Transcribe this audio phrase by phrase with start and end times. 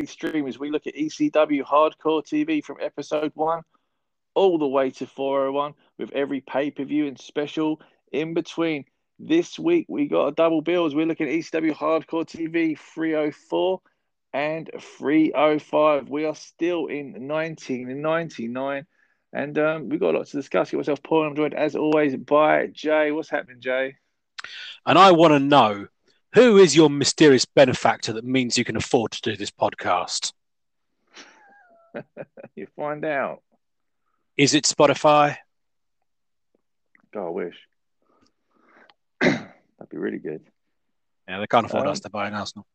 [0.00, 3.62] stream as we look at ECW Hardcore TV from episode one
[4.34, 8.84] all the way to 401 with every pay per view and special in between.
[9.18, 10.94] This week we got a double bills.
[10.94, 13.80] We're looking at ECW Hardcore TV 304
[14.32, 16.08] and 305.
[16.08, 18.86] We are still in 1999
[19.34, 20.72] and um, we've got a lot to discuss.
[20.72, 21.26] Yourself Paul.
[21.26, 23.12] I'm joined as always by Jay.
[23.12, 23.96] What's happening, Jay?
[24.86, 25.86] And I want to know
[26.34, 30.32] who is your mysterious benefactor that means you can afford to do this podcast?
[32.56, 33.42] you find out.
[34.36, 35.36] Is it Spotify?
[37.12, 37.56] God, I wish.
[39.20, 39.48] That'd
[39.90, 40.42] be really good.
[41.28, 42.66] Yeah, they can't afford Um, us to buy an Arsenal.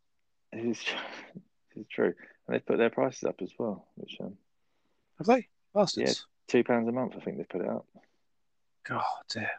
[0.54, 0.80] It is,
[1.76, 2.14] it is true.
[2.48, 4.38] And they've put their prices up as well, which um,
[5.18, 5.48] Have they?
[5.74, 6.26] Bastards.
[6.48, 7.86] two pounds a month, I think they've put it up.
[8.88, 9.04] God
[9.34, 9.50] dear.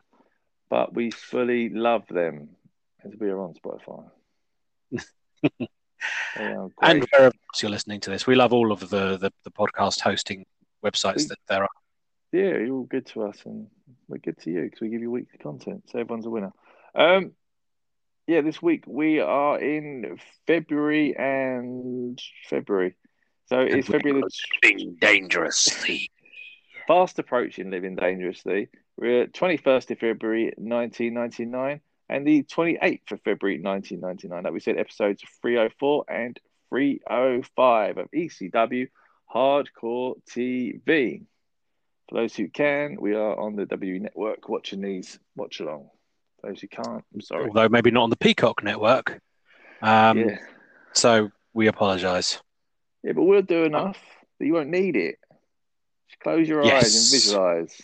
[0.71, 2.51] But we fully love them
[3.13, 4.05] as we are on Spotify.
[6.41, 6.73] And
[7.11, 10.47] wherever else you're listening to this, we love all of the, the, the podcast hosting
[10.85, 11.69] websites We- that there are.
[12.33, 13.67] yeah, you're all good to us, and
[14.07, 16.53] we're good to you because we give you weekly content, so everyone's a winner.
[16.95, 17.33] Um,
[18.29, 22.95] yeah, this week we are in February and February,
[23.47, 24.31] so it's February the
[24.63, 26.11] Living dangerously.
[26.87, 28.69] fast approaching living dangerously.
[28.97, 34.45] We're at 21st of February 1999 and the 28th of February 1999.
[34.45, 36.39] Like we said, episodes 304 and
[36.71, 38.89] 305 of ECW
[39.33, 41.23] Hardcore TV.
[42.09, 45.91] For those who can, we are on the W Network watching these watch along.
[46.43, 47.49] Those who can't, I'm sorry.
[47.49, 49.21] Although maybe not on the Peacock network.
[49.83, 50.39] Um, yeah.
[50.93, 52.41] So we apologise.
[53.03, 53.99] yeah, but we'll do enough
[54.39, 55.17] that you won't need it.
[56.09, 57.83] Just close your eyes and visualize.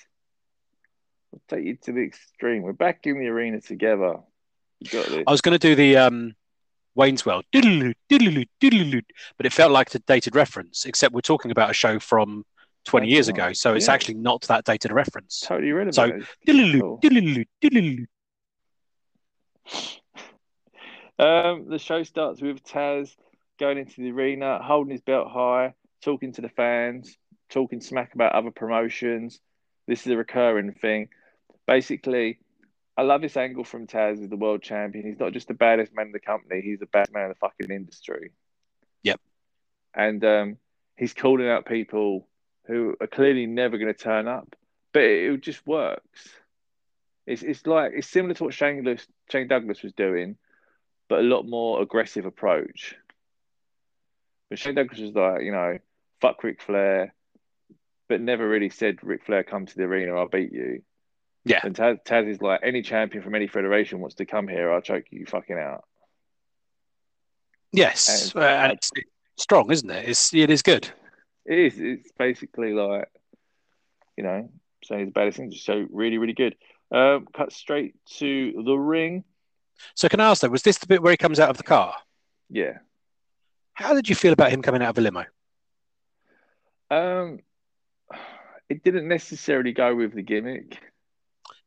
[1.34, 2.62] We'll take you to the extreme.
[2.62, 4.18] We're back in the arena together.
[4.78, 5.24] You got this.
[5.26, 6.34] I was going to do the um,
[6.94, 9.00] Wayne's World, diddle-oo, diddle-oo,
[9.36, 12.44] but it felt like a dated reference, except we're talking about a show from
[12.84, 13.36] 20 years right.
[13.36, 13.52] ago.
[13.52, 13.94] So it's Yeah.
[13.94, 15.40] actually not that dated a reference.
[15.40, 15.94] totally relevant.
[15.96, 16.98] So- diddle-oo,
[17.60, 18.06] diddle-oo.
[21.16, 23.14] Um, the show starts with Taz
[23.60, 27.16] going into the arena, holding his belt high, talking to the fans,
[27.50, 29.38] talking smack about other promotions.
[29.86, 31.10] This is a recurring thing.
[31.66, 32.38] Basically,
[32.96, 35.06] I love this angle from Taz as the world champion.
[35.06, 37.34] He's not just the baddest man in the company; he's the best man in the
[37.36, 38.32] fucking industry.
[39.02, 39.20] Yep.
[39.94, 40.56] And um,
[40.96, 42.28] he's calling out people
[42.66, 44.56] who are clearly never going to turn up,
[44.92, 46.28] but it, it just works.
[47.26, 50.36] It's it's like it's similar to what Shane, Lewis, Shane Douglas was doing,
[51.08, 52.94] but a lot more aggressive approach.
[54.50, 55.78] But Shane Douglas was like, you know,
[56.20, 57.14] fuck Ric Flair,
[58.08, 60.82] but never really said Ric Flair come to the arena, I'll beat you.
[61.44, 61.60] Yeah.
[61.62, 64.80] And Taz, Taz is like, any champion from any federation wants to come here, I'll
[64.80, 65.84] choke you fucking out.
[67.72, 68.90] Yes, And- uh, and it's
[69.36, 70.08] strong, isn't it?
[70.08, 70.88] It's it is good.
[71.44, 71.78] It is.
[71.78, 73.08] It's basically like,
[74.16, 74.48] you know,
[74.84, 75.52] saying he's the baddest thing.
[75.52, 76.56] So really, really good.
[76.90, 79.24] Um, cut straight to the ring.
[79.94, 81.62] So can I ask though, was this the bit where he comes out of the
[81.64, 81.96] car?
[82.48, 82.78] Yeah.
[83.72, 85.24] How did you feel about him coming out of a limo?
[86.90, 87.40] Um,
[88.68, 90.78] it didn't necessarily go with the gimmick.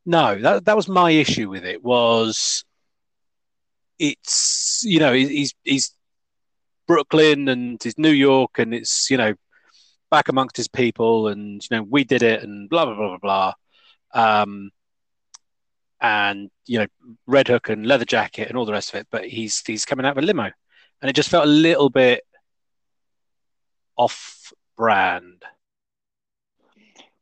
[0.08, 1.84] No, that that was my issue with it.
[1.84, 2.64] Was
[4.00, 5.94] it's you know he's he's
[6.88, 9.34] Brooklyn and he's New York and it's you know
[10.10, 13.54] back amongst his people and you know we did it and blah blah blah blah
[14.14, 14.44] blah.
[14.46, 14.72] Um,
[16.00, 16.88] and you know
[17.26, 20.06] red hook and leather jacket and all the rest of it, but he's he's coming
[20.06, 20.50] out of a limo,
[21.02, 22.24] and it just felt a little bit
[23.98, 25.44] off brand.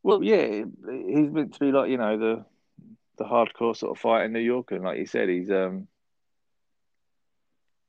[0.04, 2.46] Well, yeah, he's meant to be like you know the
[3.18, 5.88] the hardcore sort of fight in New York, and like you said, he's um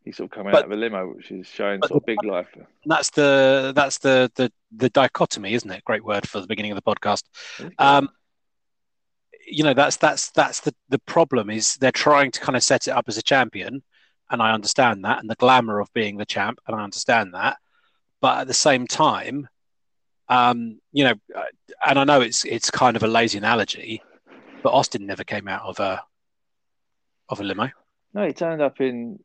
[0.04, 2.24] he's sort of coming But- out of a limo, which is showing sort of big
[2.24, 2.48] life.
[2.84, 5.84] That's the that's the the the dichotomy, isn't it?
[5.84, 7.22] Great word for the beginning of the podcast.
[7.78, 8.08] Um,
[9.46, 12.88] you know, that's that's that's the the problem is they're trying to kind of set
[12.88, 13.82] it up as a champion,
[14.30, 17.58] and I understand that, and the glamour of being the champ, and I understand that,
[18.20, 19.48] but at the same time,
[20.28, 21.44] um, you know, uh,
[21.86, 24.02] and I know it's it's kind of a lazy analogy,
[24.66, 26.02] but Austin never came out of a
[27.28, 27.70] of a limo.
[28.12, 29.20] no, he turned up in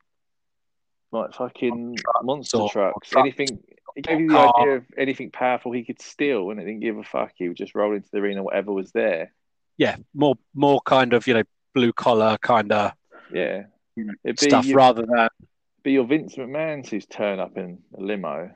[1.10, 3.12] like fucking monster or- trucks.
[3.12, 3.58] or Anything.
[3.96, 4.52] He gave you the car.
[4.60, 7.32] idea of anything powerful he could steal, and it didn't give a fuck.
[7.34, 9.32] He would just roll into the arena, whatever was there.
[9.76, 11.42] Yeah, more more kind of you know
[11.74, 12.92] blue collar kind of
[13.32, 13.64] Yeah,
[14.24, 15.28] it'd stuff your, rather than
[15.82, 18.52] be your Vince McMahon's who's turn up in a limo.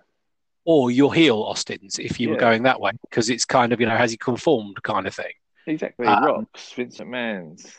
[0.65, 3.87] or your heel Austin's if you were going that way because it's kind of you
[3.87, 5.33] know has he conformed kind of thing.
[5.67, 7.77] Exactly, Um, rocks Vince McMahon's.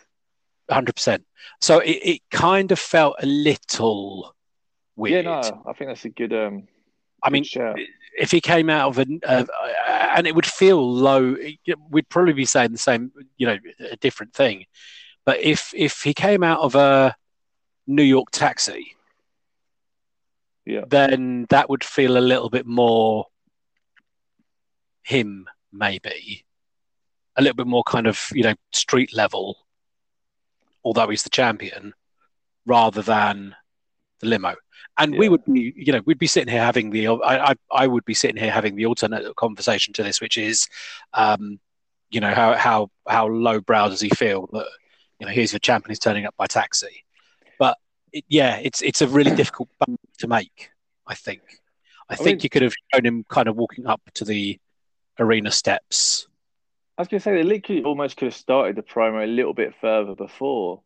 [0.70, 1.26] hundred percent.
[1.62, 4.36] So it, it kind of felt a little
[4.96, 5.26] weird.
[5.26, 6.68] Yeah, no, I think that's a good um
[7.24, 7.46] I mean,
[8.18, 9.46] if he came out of a, uh,
[9.88, 11.36] and it would feel low,
[11.90, 13.58] we'd probably be saying the same, you know,
[13.92, 14.66] a different thing.
[15.26, 17.16] But if if he came out of a
[17.88, 18.96] New York taxi,
[20.66, 23.26] yeah, then that would feel a little bit more
[25.04, 26.46] him, maybe
[27.38, 29.58] a little bit more kind of you know street level,
[30.84, 31.94] although he's the champion,
[32.66, 33.56] rather than
[34.20, 34.56] the limo.
[35.00, 35.20] And yeah.
[35.20, 38.06] we would be, you know, we'd be sitting here having the, I, I, I would
[38.06, 40.68] be sitting here having the alternate conversation to this, which is,
[41.14, 41.60] um,
[42.10, 44.66] you know, how how how low brow does he feel that,
[45.20, 47.04] you know, here's your champion is turning up by taxi,
[47.60, 47.78] but
[48.14, 49.70] it, yeah, it's it's a really difficult
[50.20, 50.72] to make.
[51.06, 51.42] I think.
[52.10, 54.60] I, I think mean, you could have shown him kind of walking up to the
[55.20, 56.28] arena steps
[56.98, 59.54] I was going to say, they literally almost could have started the promo a little
[59.54, 60.82] bit further before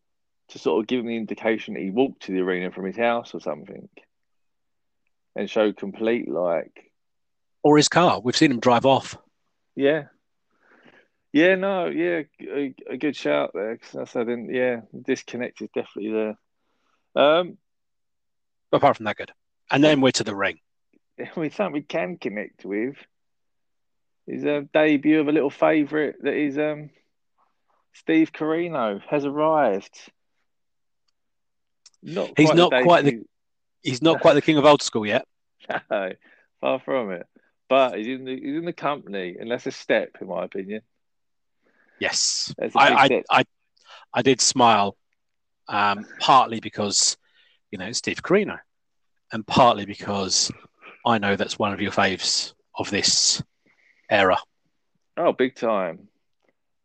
[0.50, 2.98] to sort of give him the indication that he walked to the arena from his
[2.98, 3.88] house or something
[5.36, 6.92] and show complete, like.
[7.64, 8.20] Or his car.
[8.20, 9.18] We've seen him drive off.
[9.76, 10.06] Yeah.
[11.32, 13.78] Yeah, no, yeah, a, a good shout there.
[13.78, 17.24] Because I didn't, yeah, disconnect is definitely there.
[17.24, 17.58] Um,
[18.74, 19.32] Apart from that, good.
[19.70, 20.60] And then we're to the ring.
[21.38, 22.98] Mean, something we can connect with
[24.32, 26.90] his uh, debut of a little favourite that is um,
[27.94, 30.00] Steve Corino has arrived.
[32.02, 33.24] Not he's not quite the
[33.84, 35.26] he's not quite the king of old school yet.
[35.90, 36.12] No,
[36.60, 37.28] far from it.
[37.70, 40.82] But he's in the he's in the company, and that's a step, in my opinion.
[42.00, 43.44] Yes, I, I, I
[44.14, 44.98] I did smile,
[45.68, 47.16] um, partly because
[47.70, 48.58] you know Steve Corino,
[49.32, 50.52] and partly because
[51.06, 53.42] I know that's one of your faves of this
[54.12, 54.38] era.
[55.18, 56.08] Oh, big time.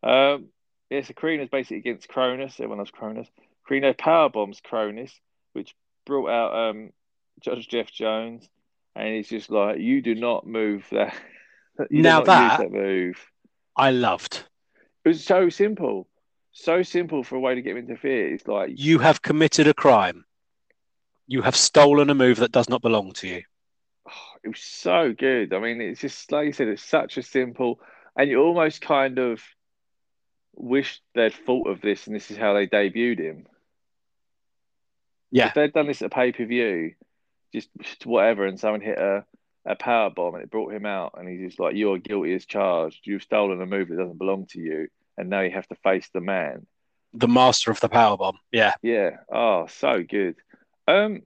[0.02, 0.46] Um,
[0.90, 2.55] yeah, so Corino's basically against Kronus.
[2.55, 3.26] Everyone loves Kronus.
[3.69, 5.11] Corino power bombs Kronus,
[5.52, 5.75] which
[6.06, 6.93] brought out um,
[7.40, 8.49] Judge Jeff Jones,
[8.94, 11.14] and he's just like, "You do not move that."
[11.90, 13.19] now that, that move,
[13.76, 14.44] I loved.
[15.05, 16.06] It was so simple,
[16.52, 18.32] so simple for a way to get him interfered.
[18.34, 20.25] It's like you have committed a crime.
[21.26, 23.43] You have stolen a move that does not belong to you
[24.46, 25.52] it was so good.
[25.52, 27.81] I mean, it's just like you said, it's such a simple,
[28.16, 29.43] and you almost kind of
[30.54, 33.46] wish they'd thought of this, and this is how they debuted him.
[35.32, 36.94] Yeah, if they'd done this at a pay per view,
[37.52, 39.25] just, just whatever, and someone hit a
[39.64, 42.46] a power bomb and it brought him out, and he's just like, "You're guilty as
[42.46, 43.04] charged.
[43.04, 44.87] You've stolen a move that doesn't belong to you,
[45.19, 46.69] and now you have to face the man."
[47.14, 48.38] The master of the power bomb.
[48.52, 48.75] Yeah.
[48.81, 49.16] Yeah.
[49.28, 50.37] Oh, so good.
[50.87, 51.22] Um,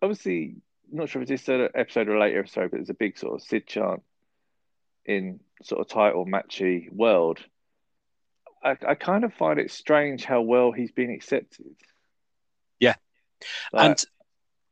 [0.00, 0.58] obviously,
[0.96, 3.42] not sure if it's this episode or later episode, but there's a big sort of
[3.42, 4.02] Sid chant
[5.04, 7.38] in sort of title matchy world.
[8.62, 11.74] I, I kind of find it strange how well he's been accepted.
[12.80, 12.94] Yeah,
[13.72, 14.04] like, and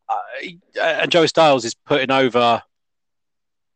[0.09, 2.63] uh, and Joey Styles is putting over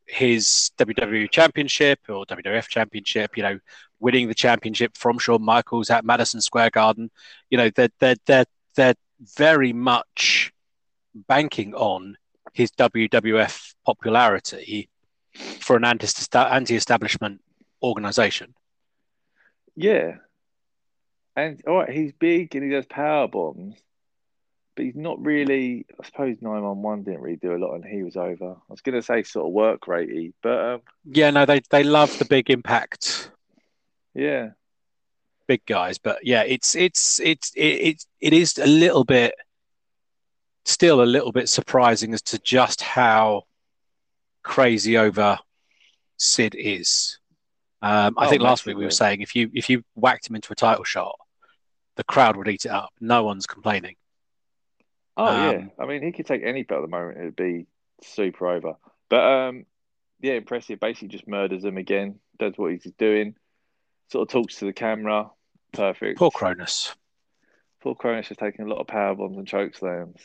[0.06, 3.36] his WWE Championship or WWF Championship.
[3.36, 3.58] You know,
[4.00, 7.10] winning the championship from Shawn Michaels at Madison Square Garden.
[7.50, 8.94] You know, they're they're they're they're
[9.36, 10.52] very much
[11.28, 12.16] banking on
[12.56, 14.88] his WWF popularity
[15.60, 17.42] for an anti-establishment
[17.82, 18.54] organization.
[19.74, 20.14] Yeah,
[21.36, 23.76] and all right, he's big and he does power bombs,
[24.74, 25.84] but he's not really.
[26.00, 28.52] I suppose nine one one didn't really do a lot, and he was over.
[28.52, 31.82] I was going to say sort of work ratey, but um, yeah, no, they they
[31.84, 33.30] love the big impact.
[34.14, 34.50] Yeah,
[35.46, 39.34] big guys, but yeah, it's it's it's it, it, it is a little bit
[40.66, 43.42] still a little bit surprising as to just how
[44.42, 45.38] crazy over
[46.16, 47.18] Sid is.
[47.82, 50.36] Um, I oh, think last week we were saying if you if you whacked him
[50.36, 51.16] into a title shot,
[51.96, 52.90] the crowd would eat it up.
[53.00, 53.96] No one's complaining.
[55.16, 57.66] Oh um, yeah, I mean he could take any belt at the moment; it'd be
[58.02, 58.74] super over.
[59.08, 59.66] But um,
[60.20, 60.80] yeah, impressive.
[60.80, 62.18] Basically, just murders him again.
[62.38, 63.34] Does what he's doing.
[64.10, 65.30] Sort of talks to the camera.
[65.72, 66.18] Perfect.
[66.18, 66.94] Poor Kronus.
[67.82, 70.20] Poor Kronus is taking a lot of power bombs and choke slams.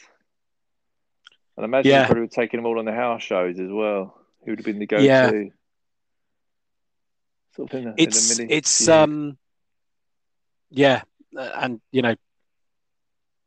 [1.62, 2.06] And I imagine yeah.
[2.06, 4.18] probably would have taken them all on the house shows as well.
[4.44, 5.04] He would have been the go-to.
[5.04, 5.30] Yeah.
[7.56, 9.38] Sort of in the, it's in it's um
[10.70, 11.02] yeah,
[11.34, 12.16] and you know,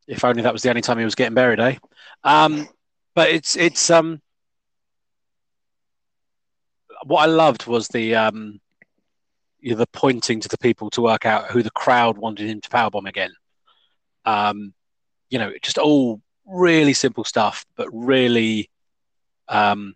[0.06, 1.76] if only that was the only time he was getting buried, eh?
[2.22, 2.68] Um,
[3.14, 4.20] but it's it's um
[7.04, 8.60] what I loved was the um
[9.58, 12.60] you know, the pointing to the people to work out who the crowd wanted him
[12.60, 13.32] to powerbomb again.
[14.26, 14.74] Um,
[15.30, 18.70] you know, just all really simple stuff, but really
[19.48, 19.94] um,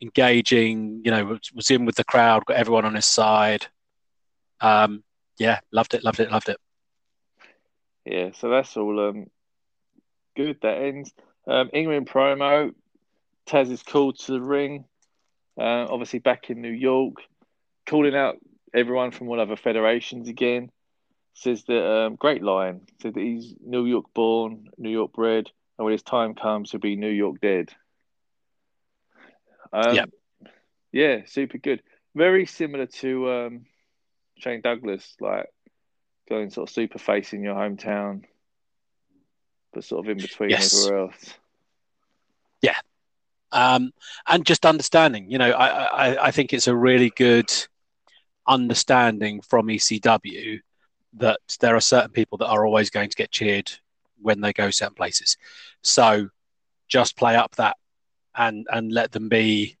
[0.00, 1.02] engaging.
[1.04, 3.66] You know, was, in with the crowd, got everyone on his side.
[4.60, 5.02] Um,
[5.38, 6.58] yeah, loved it, loved it, loved it.
[8.04, 9.26] Yeah, so that's all um,
[10.36, 10.58] good.
[10.62, 11.12] That ends.
[11.46, 12.72] Um, in-ring promo
[13.50, 14.84] Taz is called to the ring,
[15.58, 17.14] uh, obviously back in New York,
[17.88, 18.36] calling out
[18.72, 20.70] everyone from all other federations again.
[21.40, 22.82] Says that um, great line.
[23.00, 26.80] Said that he's New York born, New York bred, and when his time comes, he'll
[26.80, 27.70] be New York dead.
[29.72, 30.04] Um, Yeah.
[30.92, 31.82] yeah, super good.
[32.14, 33.66] Very similar to um,
[34.36, 35.46] Shane Douglas, like
[36.28, 38.24] going sort of super face in your hometown,
[39.72, 40.74] but sort of in between Yes.
[40.74, 41.34] everywhere else.
[43.52, 43.92] um,
[44.28, 45.30] and just understanding.
[45.30, 45.66] You know, I,
[46.10, 47.50] I I think it's a really good
[48.46, 50.60] understanding from ECW
[51.14, 53.70] that there are certain people that are always going to get cheered
[54.20, 55.36] when they go certain places.
[55.82, 56.28] So
[56.88, 57.76] just play up that
[58.34, 59.76] and and let them be.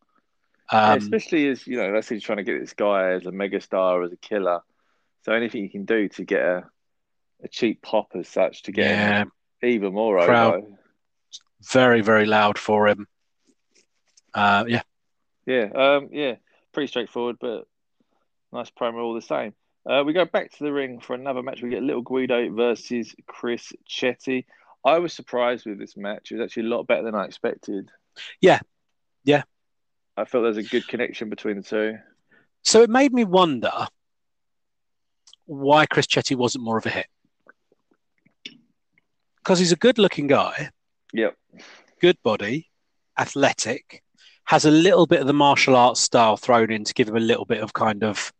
[0.72, 3.30] Um, especially as you know, let's say you're trying to get this guy as a
[3.30, 4.60] megastar, as a killer.
[5.22, 6.64] So anything you can do to get a,
[7.42, 9.32] a cheap pop as such to get yeah, him
[9.62, 10.54] even more Crowd.
[10.54, 10.66] over.
[11.62, 13.06] very very loud for him.
[14.32, 14.82] Uh, yeah,
[15.44, 16.36] Yeah, um, yeah,
[16.72, 17.66] pretty straightforward, but
[18.52, 19.54] nice promo all the same.
[19.88, 21.62] Uh, we go back to the ring for another match.
[21.62, 24.44] We get Little Guido versus Chris Chetty.
[24.84, 26.30] I was surprised with this match.
[26.30, 27.90] It was actually a lot better than I expected.
[28.40, 28.60] Yeah.
[29.24, 29.42] Yeah.
[30.16, 31.98] I felt there's a good connection between the two.
[32.62, 33.72] so it made me wonder
[35.46, 37.06] why Chris Chetty wasn't more of a hit.
[39.36, 40.70] Because he's a good-looking guy.
[41.12, 41.34] Yep.
[42.00, 42.68] good body,
[43.18, 44.02] athletic,
[44.44, 47.20] has a little bit of the martial arts style thrown in to give him a
[47.20, 48.32] little bit of kind of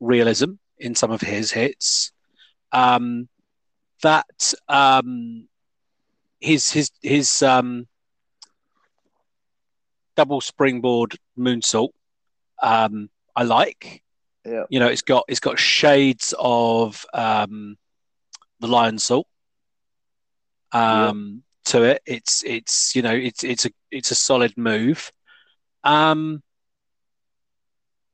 [0.00, 2.12] realism in some of his hits.
[2.72, 3.28] Um,
[4.02, 5.48] that um,
[6.40, 7.86] his his his um,
[10.16, 11.90] double springboard moonsault,
[12.62, 14.02] um, I like.
[14.44, 14.64] Yeah.
[14.70, 17.76] You know, it's got it's got shades of um,
[18.60, 19.24] the Lionsault
[20.72, 22.02] um, to it.
[22.06, 25.12] It's it's you know it's it's a it's a solid move.
[25.84, 26.42] Um,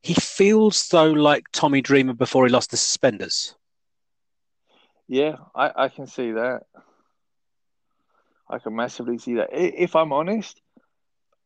[0.04, 3.54] he feels though like Tommy Dreamer before he lost the suspenders.
[5.08, 6.64] Yeah, I, I can see that.
[8.50, 9.49] I can massively see that.
[9.52, 10.61] If I'm honest,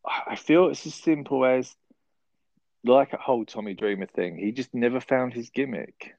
[0.04, 1.76] I feel it's as simple as
[2.84, 4.36] like a whole Tommy Dreamer thing.
[4.36, 6.16] He just never found his gimmick.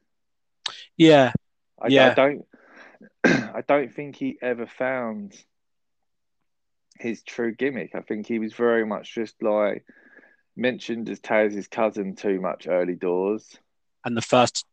[0.95, 1.33] Yeah,
[1.81, 2.11] I, Yeah.
[2.11, 2.45] I don't
[3.25, 5.33] I don't think he ever found
[6.97, 7.95] his true gimmick.
[7.95, 9.83] I think he was very much just like
[10.59, 13.57] mentioned as Taz's cousin too much early doors.
[14.05, 14.65] and the first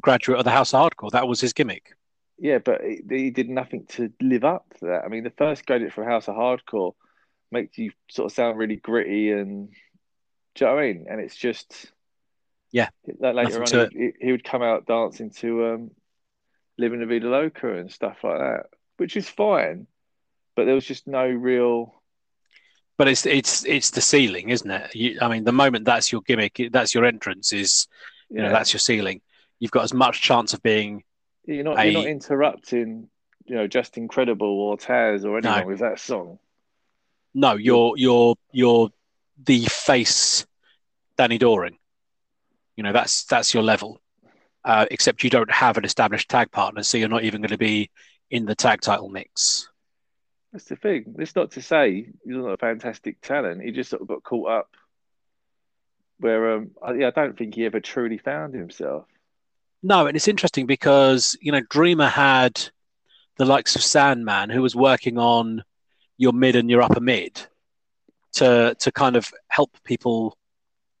[0.00, 1.94] graduate of the House of Hardcore that was his gimmick.
[2.38, 5.04] Yeah, but he, he did nothing to live up to that.
[5.04, 6.94] I mean, the first graduate from House of Hardcore
[7.52, 9.68] makes you sort of sound really gritty and
[10.54, 11.06] do you know what I mean?
[11.08, 11.92] And it's just
[12.72, 12.88] Yeah,
[13.18, 15.90] Like later on, he, he would come out dancing to um,
[16.78, 19.86] "Living La Vida Loca" and stuff like that, which is fine.
[20.56, 21.94] But there was just no real.
[22.96, 24.94] But it's it's it's the ceiling, isn't it?
[24.94, 27.52] You, I mean, the moment that's your gimmick, that's your entrance.
[27.52, 27.88] Is
[28.30, 29.20] you know that's your ceiling.
[29.58, 31.02] You've got as much chance of being
[31.46, 33.08] you're not a- you're not interrupting,
[33.46, 35.66] you know, Justin Credible or Taz or anyone No.
[35.66, 36.38] with that song.
[37.34, 38.90] no, you're you're you're
[39.44, 40.46] the face,
[41.18, 41.76] Danny Doring.
[42.76, 44.00] You know that's that's your level.
[44.64, 47.58] Uh, except you don't have an established tag partner, so you're not even going to
[47.58, 47.90] be
[48.30, 49.68] in the tag title mix.
[50.54, 51.16] That's the thing.
[51.18, 53.60] It's not to say he's not a fantastic talent.
[53.60, 54.68] He just sort of got caught up.
[56.20, 59.06] Where um, I, yeah, I don't think he ever truly found himself.
[59.82, 62.70] No, and it's interesting because you know Dreamer had
[63.36, 65.64] the likes of Sandman, who was working on
[66.18, 67.44] your mid and your upper mid
[68.34, 70.38] to to kind of help people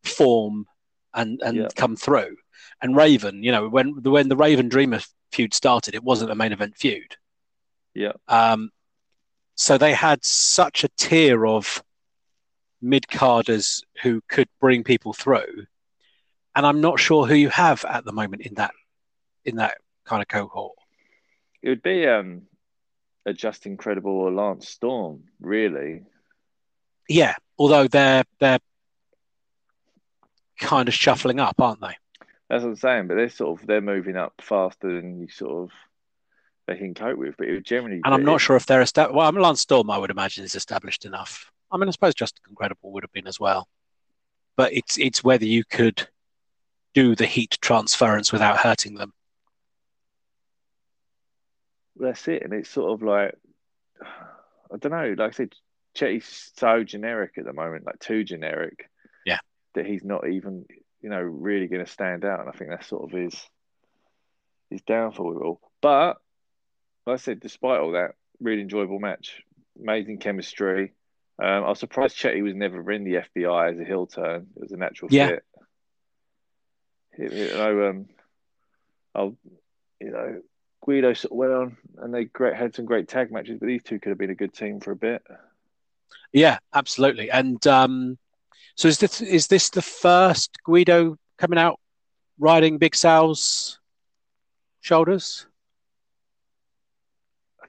[0.02, 0.66] form
[1.14, 1.68] and and Yeah.
[1.76, 2.36] come through.
[2.82, 4.98] And Raven, you know, when when the Raven Dreamer
[5.30, 7.14] feud started, it wasn't a main event feud.
[7.94, 8.14] Yeah.
[8.26, 8.72] Um,
[9.54, 11.82] so they had such a tier of
[12.82, 15.66] mid carders who could bring people through,
[16.54, 18.72] and I'm not sure who you have at the moment in that
[19.44, 20.76] in that kind of cohort.
[21.62, 22.42] It would be um,
[23.26, 26.02] a Justin Credible or Lance Storm, really.
[27.08, 28.60] Yeah, although they're they're
[30.58, 31.96] kind of shuffling up, aren't they?
[32.48, 33.08] That's what I'm saying.
[33.08, 35.70] But they're sort of they're moving up faster than you sort of
[36.66, 37.36] they can cope with.
[37.36, 39.16] But it would generally, And I'm not sure if they're established.
[39.16, 41.50] Well, I mean, Lance Storm, I would imagine, is established enough.
[41.70, 43.68] I mean, I suppose Justin Credible would have been as well,
[44.56, 46.06] but it's it's whether you could
[46.94, 49.12] do the heat transference without hurting them.
[51.96, 53.34] That's it, and it's sort of like
[54.02, 55.14] I don't know.
[55.16, 55.54] Like I said,
[55.94, 58.88] Chetty's so generic at the moment, like too generic.
[59.24, 59.38] Yeah.
[59.74, 60.66] That he's not even,
[61.00, 63.34] you know, really going to stand out, and I think that's sort of his
[64.70, 65.60] his downfall with it all.
[65.80, 66.16] But
[67.06, 69.42] like I said, despite all that, really enjoyable match,
[69.80, 70.92] amazing chemistry.
[71.42, 74.46] Um, I was surprised Chetty was never in the FBI as a heel turn.
[74.56, 75.28] It was a natural Yeah.
[75.28, 75.44] fit.
[77.18, 78.06] You know, um,
[79.14, 79.36] I'll,
[80.00, 80.42] you know,
[80.84, 83.82] Guido sort of went on and they great had some great tag matches, but these
[83.82, 85.22] two could have been a good team for a bit.
[86.32, 87.30] Yeah, absolutely.
[87.30, 88.18] And um,
[88.76, 91.80] so is this is this the first Guido coming out
[92.38, 93.78] riding Big Sal's
[94.80, 95.46] shoulders?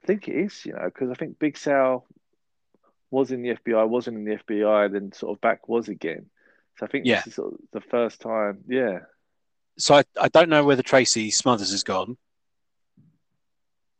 [0.06, 2.06] Think it is, you know, because I think Big Sal
[3.10, 6.26] was in the FBI, wasn't in the FBI, then sort of back was again.
[6.78, 7.16] So I think Yeah.
[7.16, 8.64] this is sort of the first time.
[8.68, 9.00] Yeah,
[9.78, 12.16] So I, I don't know whether Tracy Smothers has gone.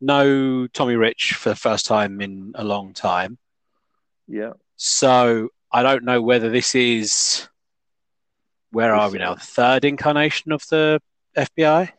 [0.01, 3.39] No Tommy Rich for the first time in a long time.
[4.29, 7.49] yeah, So I don't know whether this is
[8.71, 9.35] where are we now?
[9.35, 11.01] The third incarnation of the
[11.37, 11.91] FBI?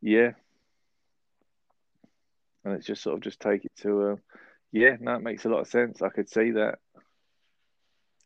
[0.00, 0.32] yeah.
[2.66, 4.16] And it's just sort of just take it to, uh,
[4.72, 6.02] yeah, no, it makes a lot of sense.
[6.02, 6.80] I could see that.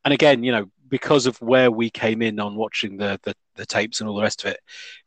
[0.02, 3.66] And again, you know, because of where we came in on watching the, the, the
[3.66, 4.60] tapes and all the rest of it,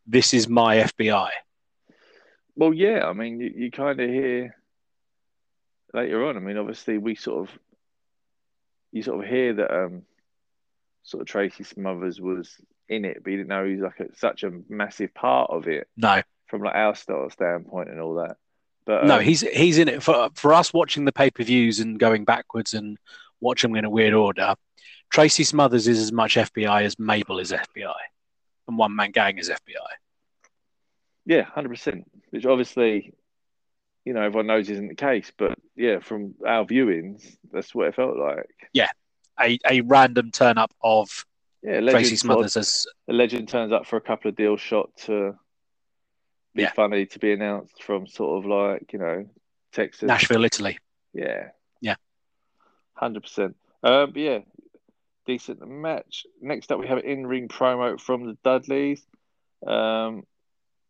[0.06, 1.30] this is my FBI.
[2.56, 4.56] Well, yeah, I mean, you, you kind of hear
[5.96, 6.38] later on.
[6.38, 7.60] I mean, obviously, we sort of,
[8.92, 10.04] you sort of hear that um,
[11.02, 12.56] sort of Tracy Smothers was
[12.88, 15.68] in it, but you didn't know he was like a, such a massive part of
[15.68, 18.38] it No, from like our style standpoint and all that.
[18.86, 21.80] But no, um, he's he's in it for for us watching the pay per views
[21.80, 22.98] and going backwards and
[23.40, 24.56] watching them in a weird order.
[25.10, 27.94] Tracy Smothers is as much FBI as Mabel is FBI,
[28.68, 29.88] and One Man Gang is FBI.
[31.26, 32.10] yeah, hundred percent.
[32.32, 33.14] Which obviously,
[34.06, 37.96] you know, everyone knows isn't the case, but yeah, from our viewings, that's what it
[37.96, 38.50] felt like.
[38.74, 38.90] Yeah,
[39.40, 41.26] a a random turn up of
[41.62, 45.38] Yeah, Tracy Smothers as a legend turns up for a couple of deals shot to
[46.56, 46.72] be Yeah.
[46.74, 49.26] funny to be announced from sort of like you know
[49.72, 50.04] Texas.
[50.08, 50.78] Nashville, Italy.
[51.14, 51.50] Yeah.
[51.82, 51.96] Yeah.
[52.94, 53.56] Hundred percent.
[53.82, 54.40] Um, but yeah,
[55.26, 56.26] decent match.
[56.42, 59.06] Next up, we have an in-ring promo from the Dudleys.
[59.66, 60.26] Um,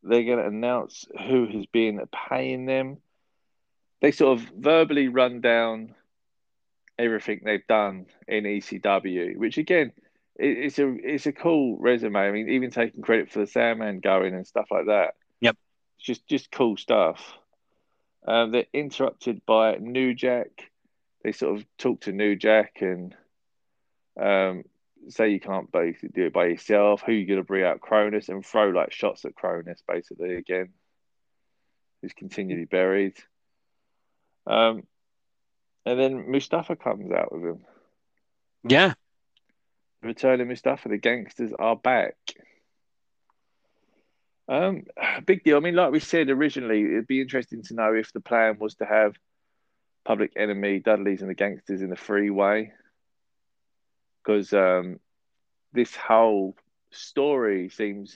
[0.04, 2.98] they're going to announce who has been paying them.
[4.02, 5.96] They sort of verbally run down
[7.00, 9.94] everything they've done in ECW, which again,
[10.36, 12.18] it's a it's a cool resume.
[12.18, 15.14] I mean, even taking credit for the Sandman going and stuff like that.
[16.04, 17.20] Just just cool stuff.
[18.28, 20.70] Um, they're interrupted by New Jack.
[21.24, 23.16] They sort of talk to New Jack and
[24.20, 24.64] um,
[25.10, 27.02] say you can't basically do it by yourself.
[27.06, 30.70] Who you going to bring out Kronus and throw like shots at Kronus basically again,
[32.02, 33.16] who's continually buried.
[34.46, 34.84] Um,
[35.86, 37.66] and then Mustafa comes out with him.
[38.66, 38.94] Yeah,
[40.04, 42.18] Returning Mustafa, the gangsters are back.
[44.48, 44.84] Um,
[45.26, 45.58] big deal.
[45.58, 48.76] I mean, like we said originally, it'd be interesting to know if the plan was
[48.76, 49.16] to have
[50.06, 52.72] Public Enemy, Dudleys, and the gangsters in the freeway,
[54.22, 55.00] because um,
[55.72, 56.56] this whole
[56.92, 58.14] story seems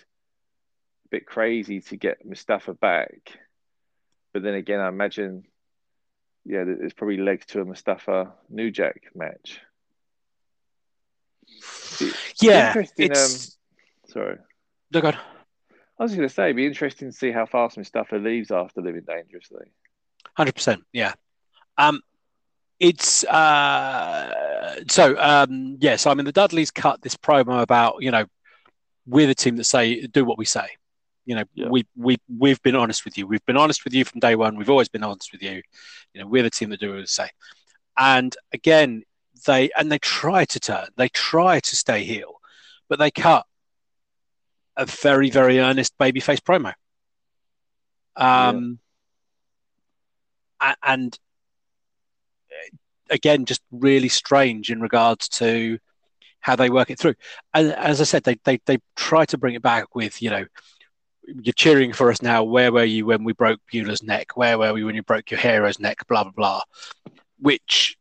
[1.06, 3.38] a bit crazy to get Mustafa back.
[4.34, 5.44] But then again, I imagine,
[6.46, 9.62] yeah, there's probably legs to a Mustafa New Jack match.
[12.42, 12.68] yeah.
[12.68, 13.58] Interesting, It's
[14.10, 14.38] Sorry.
[14.92, 15.18] no God.
[16.00, 18.82] I was going to say, it'd be interesting to see how fast Mustafa leaves after
[18.82, 19.66] living dangerously.
[20.36, 21.14] Hundred percent, yeah.
[21.78, 22.02] Um,
[22.80, 25.96] it's uh, so um, yeah.
[25.96, 28.26] So I mean, the Dudleys cut this promo about you know
[29.08, 30.68] we're the team that say do what we say.
[31.26, 31.70] You know, Yeah.
[31.70, 33.26] we we we've been honest with you.
[33.26, 34.58] We've been honest with you from day one.
[34.58, 35.62] We've always been honest with you.
[36.14, 37.30] You know, we're the team that do what we say.
[37.98, 39.02] And again,
[39.48, 40.88] they and they try to turn.
[40.98, 42.36] They try to stay heel,
[42.90, 43.47] but they cut
[44.78, 46.74] a very very earnest babyface promo.
[48.16, 48.80] Um,
[50.62, 51.18] a- and
[52.52, 52.78] uh,
[53.10, 55.78] again, just really strange in regards to
[56.40, 57.16] how they work it through.
[57.54, 60.46] And as I said, they they they try to bring it back with you know.
[61.42, 62.46] You're cheering for us now.
[62.46, 64.38] Where were you when we broke Beulah's neck?
[64.38, 66.08] Where were we when you broke your hero's neck?
[66.08, 66.62] Blah blah blah.
[67.40, 67.98] Which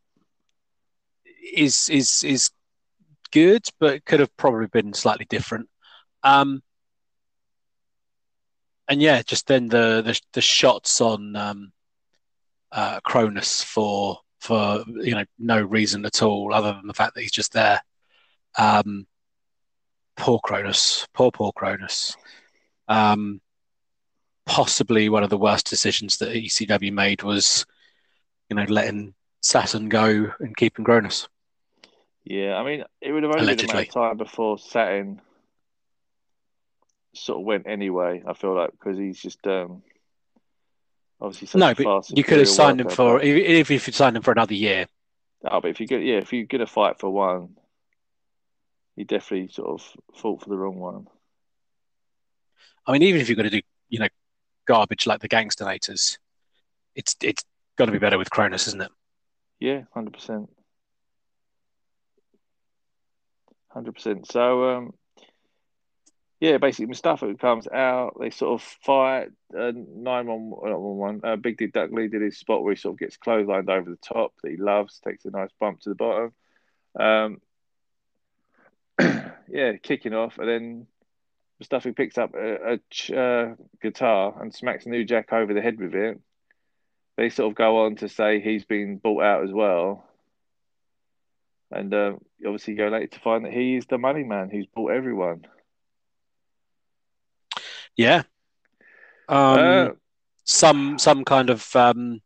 [1.53, 2.51] is is is
[3.31, 5.67] good, but could have probably been slightly different.
[6.23, 6.63] Um,
[8.89, 11.71] and yeah, just then the the, the shots on um,
[12.71, 17.21] uh, Kronus for for you know no reason at all other than the fact that
[17.21, 17.81] he's just there.
[18.57, 19.07] Um,
[20.15, 22.15] poor Kronus, poor poor Kronus.
[22.87, 23.41] Um,
[24.45, 27.65] possibly one of the worst decisions that ECW made was,
[28.49, 31.27] you know, letting Saturn go and keeping Kronus.
[32.23, 35.21] Yeah, I mean, it would have only been a matter of time before Saturn
[37.25, 38.23] sort of went anyway.
[38.25, 39.83] I feel like because he's just um,
[41.19, 44.31] obviously No, but you could have signed him for if if you signed him for
[44.31, 44.87] another year,
[45.43, 47.57] Oh, but if you get yeah, if you're gonna fight for one,
[48.95, 51.07] you definitely sort of fought for the wrong one.
[52.85, 54.07] I mean, even if you're going to do, you know,
[54.65, 56.17] garbage like the Gangstanators,
[56.95, 57.43] it's it's
[57.77, 58.91] got to be better with Kronus, isn't it?
[59.59, 60.49] Yeah, hundred percent,
[63.69, 64.31] hundred percent.
[64.31, 64.93] So, um,
[66.39, 68.17] yeah, basically Mustafa comes out.
[68.19, 69.29] They sort of fight.
[69.57, 71.21] Uh, nine one one one.
[71.23, 73.97] Uh, Big Dick Dudley did his spot where he sort of gets clotheslined over the
[73.97, 74.99] top that he loves.
[74.99, 76.33] Takes a nice bump to the bottom.
[76.99, 77.41] Um,
[79.49, 80.87] yeah, kicking off, and then
[81.59, 85.95] Mustafa picks up a, a uh, guitar and smacks New Jack over the head with
[85.95, 86.19] it.
[87.17, 90.03] They sort of go on to say he's been bought out as well.
[91.71, 92.13] And uh,
[92.45, 95.47] obviously go later to find that he is the money man who's bought everyone.
[97.97, 98.23] Yeah.
[99.27, 99.89] Um, uh,
[100.45, 102.21] some some kind of um,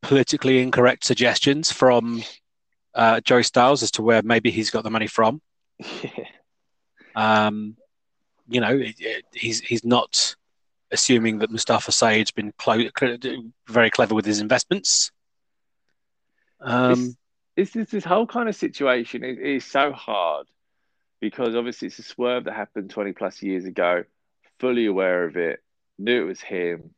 [0.00, 2.24] politically incorrect suggestions from
[2.94, 5.40] uh, Joey Styles as to where maybe he's got the money from.
[5.78, 6.10] Yeah.
[7.14, 7.76] Um,
[8.48, 8.82] you know,
[9.34, 10.34] he's he's not
[10.90, 12.88] assuming that Mustafa Saed's been clo-
[13.68, 15.10] very clever with his investments.
[16.60, 17.16] Um,
[17.56, 20.46] it's, it's, this whole kind of situation is, is so hard
[21.20, 24.04] because obviously it's a swerve that happened 20 plus years ago,
[24.62, 25.58] fully aware of it,
[25.98, 26.94] knew it was him.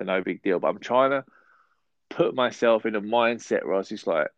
[0.00, 0.58] A no big deal.
[0.58, 1.24] But I'm trying to
[2.08, 4.28] put myself in a mindset where I was just like,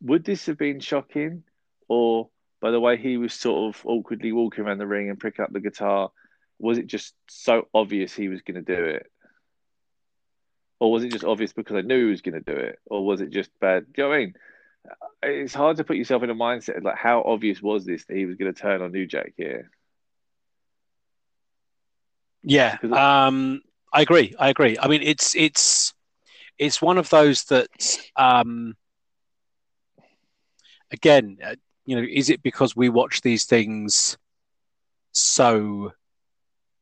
[0.00, 1.42] would this have been shocking?
[1.88, 2.28] Or
[2.60, 5.52] by the way he was sort of awkwardly walking around the ring and picking up
[5.52, 6.12] the guitar,
[6.60, 9.06] was it just so obvious he was going to do it?
[10.78, 12.78] Or was it just obvious because I knew he was going to do it?
[12.86, 13.92] Or was it just bad?
[13.92, 14.34] Do you know what I mean?
[15.22, 18.26] It's hard to put yourself in a mindset like how obvious was this that he
[18.26, 19.70] was going to turn on New Jack here?
[22.42, 24.34] Yeah, um, I agree.
[24.38, 24.76] I agree.
[24.80, 25.94] I mean, it's it's
[26.58, 27.68] it's one of those that
[28.16, 28.74] um,
[30.90, 34.16] again, uh, you know, is it because we watch these things
[35.12, 35.92] so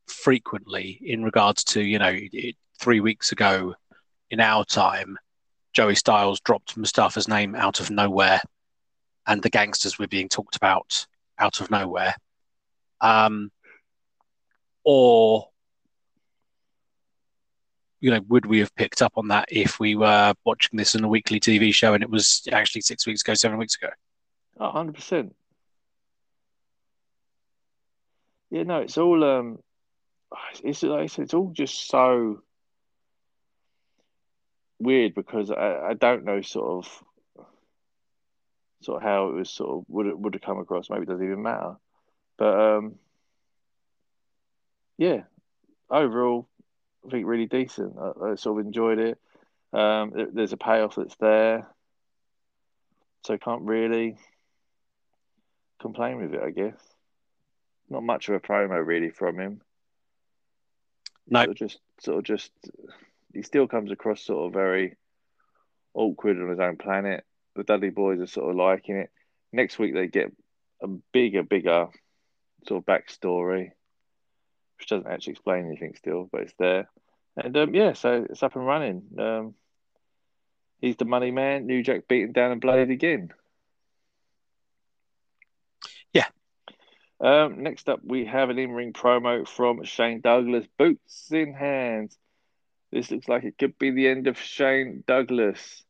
[0.07, 3.75] frequently in regards to, you know, it, three weeks ago
[4.31, 5.17] in our time,
[5.73, 8.41] Joey Styles dropped Mustafa's name out of nowhere
[9.27, 11.07] and the gangsters were being talked about
[11.39, 12.15] out of nowhere.
[13.01, 13.51] Um,
[14.85, 15.50] or
[18.01, 21.05] you know, would we have picked up on that if we were watching this on
[21.05, 23.93] a weekly TV show and it was actually six weeks ago, seven weeks ago?
[24.59, 25.33] Oh, 100%.
[28.51, 29.59] Yeah, no, it's all, um,
[30.65, 32.43] it's, it's, it's all just so
[34.79, 37.03] weird because I, I don't know sort of
[38.83, 40.89] sort of how it was sort of would it would have come across.
[40.89, 41.77] Maybe it doesn't even matter.
[42.39, 42.95] But um,
[44.97, 45.23] yeah,
[45.91, 46.49] overall,
[47.07, 47.95] I think really decent.
[47.99, 49.19] I, I sort of enjoyed it.
[49.73, 51.69] Um, there's a payoff that's there,
[53.25, 54.17] so can't really
[55.81, 56.43] complain with it.
[56.43, 56.75] I guess
[57.89, 59.61] not much of a promo really from him.
[61.29, 62.51] No, sort of just sort of just
[63.35, 64.97] he still comes across sort of very
[65.95, 67.25] awkward on his own planet.
[67.57, 69.11] The Dudley boys are sort of liking it.
[69.53, 70.33] Next week they get
[70.83, 71.89] a bigger, bigger
[72.67, 73.71] sort of backstory
[74.81, 76.89] which doesn't actually explain anything still, but it's there.
[77.37, 79.03] And um, yeah, so it's up and running.
[79.19, 79.55] Um,
[80.81, 81.67] he's the money man.
[81.67, 83.31] New Jack beaten down and blooded again.
[86.15, 86.27] Yeah.
[87.21, 92.17] Um, next up, we have an in-ring promo from Shane Douglas, boots in hands.
[92.91, 95.85] This looks like it could be the end of Shane Douglas.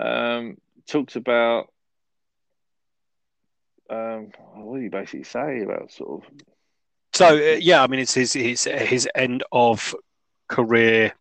[0.00, 1.72] Um, talks about
[3.90, 6.30] um, what did he basically say about sort of
[7.16, 9.94] so uh, yeah, I mean, it's his his his end of
[10.48, 11.12] career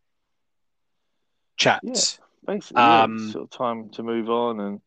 [1.57, 1.81] chat.
[1.83, 1.93] Yeah,
[2.45, 4.81] basically, um, yeah, sort of time to move on and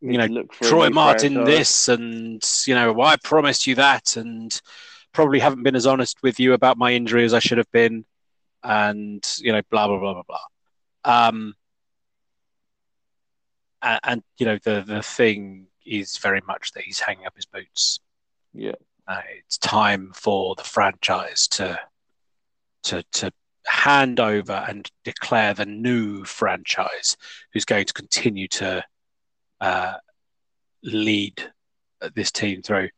[0.00, 1.56] you know Troy Martin franchise.
[1.56, 4.60] this and you know well, I promised you that and
[5.12, 8.04] probably haven't been as honest with you about my injury as I should have been
[8.62, 11.26] and you know blah blah blah blah blah.
[11.26, 11.54] Um,
[13.82, 17.46] and, and you know the the thing is very much that he's hanging up his
[17.46, 18.00] boots.
[18.52, 18.72] Yeah.
[19.06, 21.78] Uh, it's time for the franchise to
[22.84, 23.30] to to
[23.66, 27.16] hand over and declare the new franchise
[27.52, 28.84] who's going to continue to
[29.60, 29.94] uh,
[30.82, 31.42] lead
[32.14, 32.88] this team through.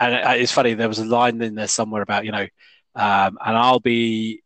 [0.00, 2.46] And it's funny, there was a line in there somewhere about, you know,
[2.94, 4.42] um, and I'll be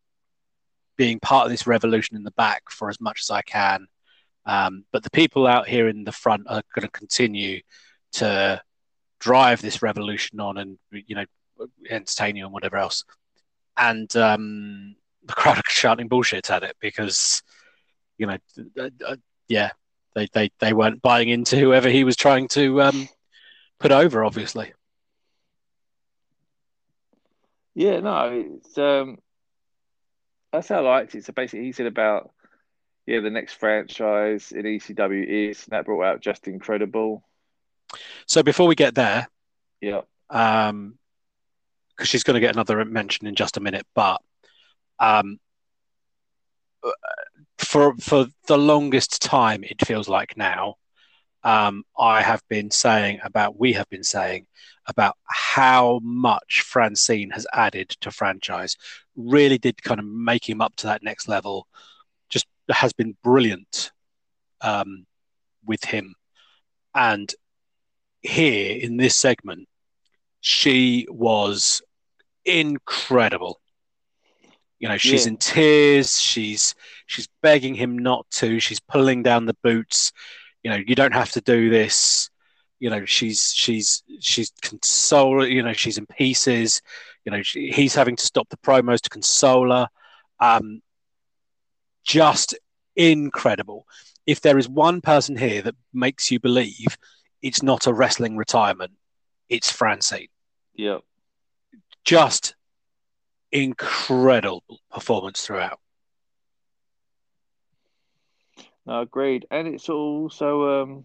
[0.96, 3.86] being part of this revolution in the back for as much as I can.
[4.44, 7.60] Um, but the people out here in the front are going to continue
[8.12, 8.62] to
[9.22, 11.24] drive this revolution on and you know
[11.88, 13.04] entertain you and whatever else.
[13.76, 17.42] And um, the crowd are shouting bullshit at it because
[18.18, 18.36] you know,
[19.06, 19.16] uh,
[19.48, 19.70] yeah,
[20.14, 23.08] they they they weren't buying into whoever he was trying to um,
[23.78, 24.24] put over.
[24.24, 24.72] Obviously,
[27.74, 29.18] Yeah, no, it's um,
[30.52, 31.24] that's how I liked it.
[31.24, 32.30] So basically, he said about
[33.06, 37.24] yeah, the next franchise in ECW is and that brought out Justin Credible.
[38.26, 39.28] So before we get there,
[39.80, 40.98] Yeah, um,
[41.90, 44.20] because she's going to get another mention in just a minute, but
[44.98, 45.38] um,
[47.58, 50.76] for for the longest time, it feels like now,
[51.44, 54.46] um, I have been saying about we have been saying
[54.86, 58.76] about how much Francine has added to franchise.
[59.16, 61.66] Really did kind of make him up to that next level.
[62.30, 63.92] Just has been brilliant
[64.60, 65.06] um,
[65.64, 66.14] with him,
[66.94, 67.32] and
[68.22, 69.68] here in this segment,
[70.40, 71.82] she was
[72.44, 73.60] incredible.
[74.78, 75.32] You know, she's Yeah.
[75.32, 76.20] in tears.
[76.20, 76.74] She's
[77.06, 78.58] she's begging him not to.
[78.58, 80.12] She's pulling down the boots.
[80.62, 82.30] You know, you don't have to do this.
[82.80, 85.46] You know, she's she's she's console.
[85.46, 86.82] You know, she's in pieces.
[87.24, 89.88] You know, she, he's having to stop the promos to console her.
[90.40, 90.82] Um,
[92.04, 92.54] just
[92.96, 93.86] incredible.
[94.26, 96.96] If there is one person here that makes you believe
[97.42, 98.92] it's not a wrestling retirement,
[99.48, 100.28] it's Francine
[100.74, 100.98] yeah,
[102.04, 102.54] just
[103.50, 105.78] incredible performance throughout.
[108.86, 109.46] no, agreed.
[109.50, 111.04] And it's also um,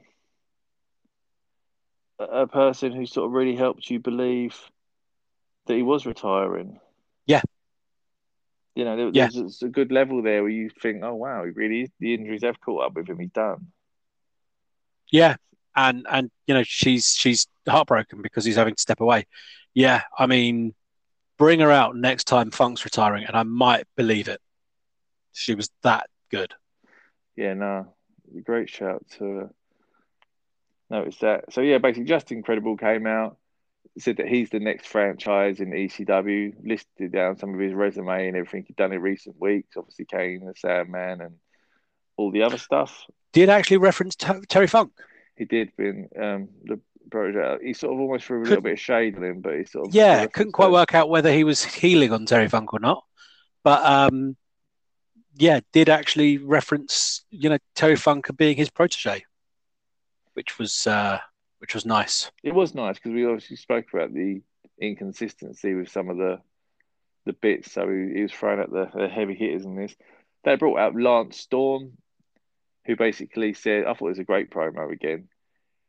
[2.20, 4.58] a, person who sort of really helped you believe
[5.68, 6.80] that he was retiring.
[7.26, 7.42] Yeah.
[8.76, 9.30] You know, there, Yeah.
[9.32, 12.60] there's a good level there where you think, oh wow, he really the injuries have
[12.62, 13.20] caught up with him.
[13.20, 13.68] He's done.
[15.12, 15.36] Yeah,
[15.78, 19.28] and and you know she's she's heartbroken because he's having to step away.
[19.74, 20.74] Yeah, I mean,
[21.38, 24.42] bring her out next time Funk's retiring, and I might believe it.
[25.32, 26.54] She was that good.
[27.36, 27.94] Yeah, no,
[28.44, 29.48] great shout to uh,
[30.90, 31.54] notice that.
[31.54, 33.38] So yeah, basically, Justin Credible came out,
[34.00, 38.36] said that he's the next franchise in ECW, listed down some of his resume and
[38.36, 39.78] everything he'd done in recent weeks.
[39.78, 41.36] Obviously, Kane, the Sandman, and
[42.16, 44.92] all the other stuff Did actually reference Terry Funk.
[45.38, 45.76] He did.
[45.78, 49.24] Been um, the project, he sort of almost threw a little bit of shade on
[49.24, 52.26] him, but he sort of Yeah, couldn't quite work out whether he was healing on
[52.26, 53.04] Terry Funk or not,
[53.64, 54.36] but um,
[55.36, 59.26] yeah, did actually reference you know Terry Funk being his protege,
[60.34, 61.20] which was uh,
[61.60, 62.32] which was nice.
[62.44, 64.42] It was nice because we obviously spoke about the
[64.80, 66.42] inconsistency with some of the
[67.26, 67.72] the bits.
[67.72, 69.96] So he, he was throwing out the, the heavy hitters in this.
[70.44, 71.98] They brought out Lance Storm,
[72.88, 75.28] who basically said, I thought it was a great promo again.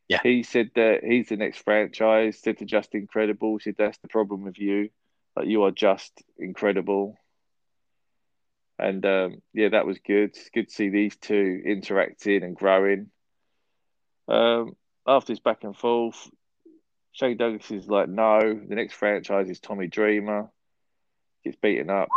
[0.09, 0.19] Yeah.
[0.21, 4.43] He said that he's the next franchise, said to Justin Credible, said that's the problem
[4.43, 4.89] with you.
[5.35, 7.15] Like you are just incredible.
[8.77, 10.29] And um, yeah, that was good.
[10.29, 13.11] It's good to see these two interacting and growing.
[14.27, 14.75] Um,
[15.07, 16.29] after this back and forth,
[17.11, 20.49] Shane Douglas is like, no, the next franchise is Tommy Dreamer.
[21.43, 22.09] Gets beaten up.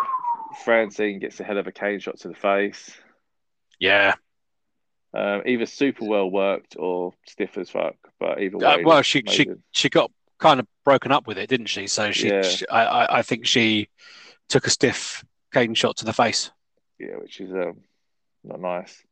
[0.64, 2.90] Francine gets a hell of a cane shot to the face.
[3.78, 4.14] Yeah,
[5.14, 7.96] Um, either super well worked or stiff as fuck.
[8.18, 9.62] But either way, Uh, well, she she amazing.
[9.72, 11.86] she got kind of broken up with it, didn't she?
[11.86, 12.42] So she, Yeah.
[12.42, 13.88] she- I, I think she
[14.48, 15.22] took a stiff
[15.52, 16.50] cane shot to the face.
[16.98, 17.82] yeah, which is um,
[18.42, 19.02] not nice.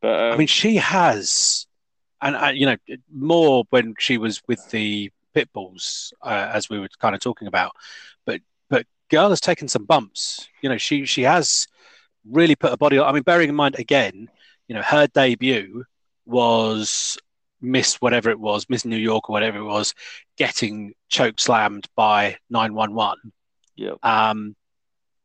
[0.00, 1.66] But um, I mean, she has,
[2.20, 2.76] and uh, you know,
[3.12, 7.72] more when she was with the Pitbulls, uh, as we were kind of talking about.
[8.26, 10.48] But but girl has taken some bumps.
[10.62, 11.68] You know, she she has
[12.28, 12.98] really put her body.
[12.98, 13.06] on.
[13.08, 14.28] I mean, bearing in mind again,
[14.72, 15.84] you know, her debut
[16.24, 17.18] was
[17.60, 19.92] Miss whatever it was, Miss New York or whatever it was,
[20.38, 23.18] getting choke slammed by nine one one.
[23.76, 24.56] yeah, Um,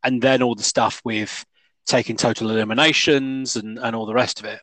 [0.03, 1.45] and then all the stuff with
[1.86, 4.60] taking total eliminations and, and all the rest of it.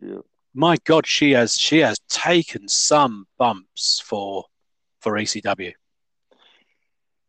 [0.00, 0.20] yeah,
[0.54, 4.46] My God, she has she has taken some bumps for
[5.02, 5.74] for ECW.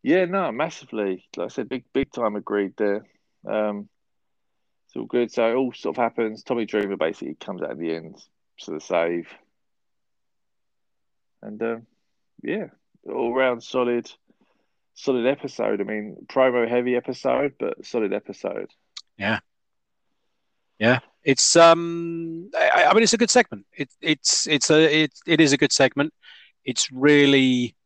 [0.02, 1.26] yeah, no, massively.
[1.36, 3.04] Like I said, big big time agreed there.
[3.46, 3.90] Um,
[4.94, 5.32] it's all good.
[5.32, 6.42] So it all sort of happens.
[6.42, 8.16] Tommy Dreamer basically comes out at the end
[8.60, 9.28] to the save.
[11.42, 11.86] And um,
[12.42, 12.66] yeah,
[13.08, 14.10] all round solid,
[14.94, 15.80] solid episode.
[15.80, 18.70] I mean, promo heavy episode, but solid episode.
[19.18, 19.40] Yeah.
[20.78, 23.64] Yeah, it's um, I, I mean, it's a good segment.
[23.76, 26.12] It, it's it's a it, it is a good segment.
[26.64, 27.76] It's really,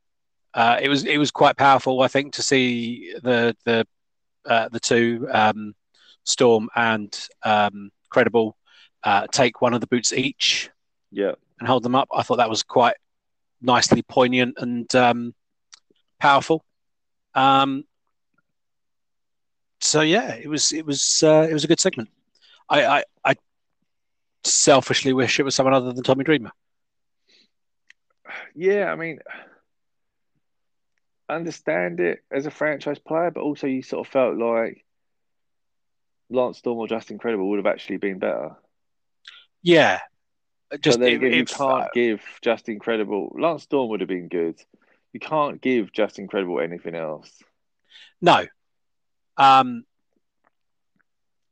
[0.55, 2.01] uh, it was it was quite powerful.
[2.01, 3.87] I think to see the the
[4.47, 5.75] uh, the two um,
[6.29, 8.57] Storm and um, Credible
[9.05, 10.71] uh, take one of the boots each
[11.11, 12.09] Yeah, and hold them up.
[12.15, 12.97] I thought that was quite
[13.61, 15.35] nicely poignant and um,
[16.21, 16.65] powerful.
[17.35, 17.85] Um,
[19.81, 22.11] so yeah, it was it was uh, it was a good segment.
[22.69, 23.35] I, I I
[24.45, 26.53] selfishly wish it was someone other than Tommy Dreamer.
[28.55, 29.21] Yeah, I mean,
[31.29, 34.85] understand it as a franchise player, but also you sort of felt like
[36.31, 38.57] Lance Storm or Justin Credible would have actually been better.
[39.63, 40.01] Yeah,
[40.81, 43.35] just then again, you can't uh, give Justin Credible.
[43.39, 44.61] Lance Storm would have been good.
[45.13, 47.31] You can't give Justin Credible anything else.
[48.21, 48.47] No.
[49.37, 49.85] Um,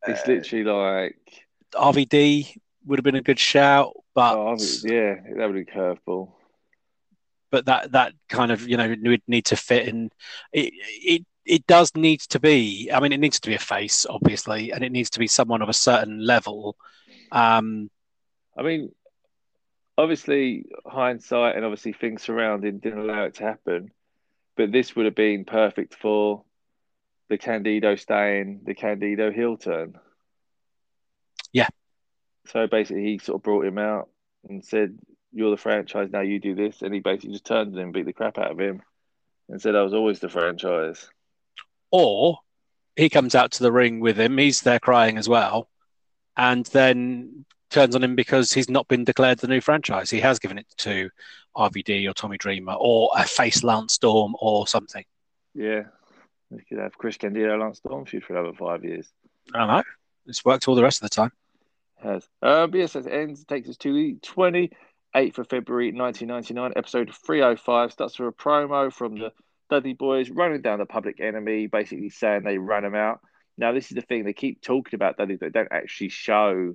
[0.07, 5.47] it's uh, literally like RVD would have been a good shout, but oh, yeah, that
[5.47, 6.33] would be curveball.
[7.51, 10.11] But that that kind of you know would need to fit in.
[10.53, 12.91] It it it does need to be.
[12.93, 15.63] I mean, it needs to be a face, obviously, and it needs to be someone
[15.63, 16.77] of a certain level.
[17.31, 17.89] Um,
[18.57, 18.93] I mean,
[19.97, 23.93] obviously, hindsight and obviously things surrounding didn't allow it to happen,
[24.57, 26.43] but this would have been perfect for
[27.29, 29.99] the Candido staying, the Candido heel turn.
[31.53, 31.69] Yeah.
[32.49, 34.09] So basically, he sort of brought him out
[34.49, 34.99] and said,
[35.33, 36.21] "You're the franchise now.
[36.21, 38.61] You do this," and he basically just turned him and beat the crap out of
[38.61, 38.83] him,
[39.49, 41.09] and said, "I was always the franchise."
[41.91, 42.39] Or
[42.97, 44.39] he comes out to the ring with him.
[44.39, 45.69] He's there crying as well,
[46.37, 50.11] and then turns on him because he's not been declared the new franchise.
[50.11, 51.11] He has given it to
[51.57, 55.05] RVD or Tommy Dreamer or a face Lance Storm or something.
[55.55, 55.85] Yeah,
[56.51, 59.09] we could have Chris Candido Lance Storm feud for another five years.
[59.55, 59.83] I know.
[60.27, 61.33] It's worked all the rest of the time.
[62.03, 62.29] It has.
[62.43, 63.45] Uh, but yes, it ends.
[63.45, 67.93] takes us to the 28th of February 1999, episode 305.
[67.93, 69.33] Starts with a promo from the
[69.71, 73.21] Dudley Boys running down the public enemy, basically saying they ran him out.
[73.59, 74.25] Now, this is the thing.
[74.25, 76.75] They keep talking about Dudley, they don't actually show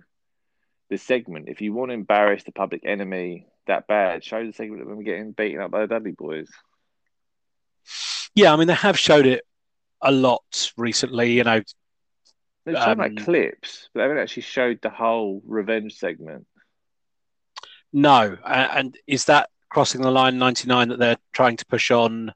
[0.89, 1.47] the segment.
[1.47, 5.03] If you want to embarrass the public enemy that bad, show the segment of them
[5.03, 6.49] getting beaten up by the Dudley Boys.
[8.35, 9.43] Yeah, I mean, they have showed it
[10.01, 11.33] a lot recently.
[11.33, 11.61] You know,
[12.65, 16.47] they've shown um, like clips, but they haven't actually showed the whole revenge segment.
[17.93, 22.33] No, and is that crossing the line ninety nine that they're trying to push on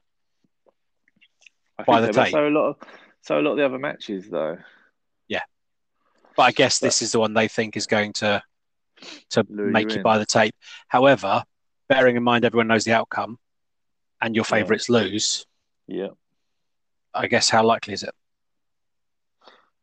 [1.84, 2.32] by the so, tape?
[2.32, 2.76] So a lot of
[3.22, 4.58] so a lot of the other matches though.
[5.28, 5.42] Yeah,
[6.36, 8.42] but I guess but, this is the one they think is going to
[9.30, 10.54] to make you, you buy the tape.
[10.88, 11.44] However,
[11.88, 13.38] bearing in mind everyone knows the outcome,
[14.20, 14.96] and your favourites yeah.
[14.96, 15.46] lose.
[15.86, 16.08] Yeah.
[17.14, 18.14] I guess how likely is it?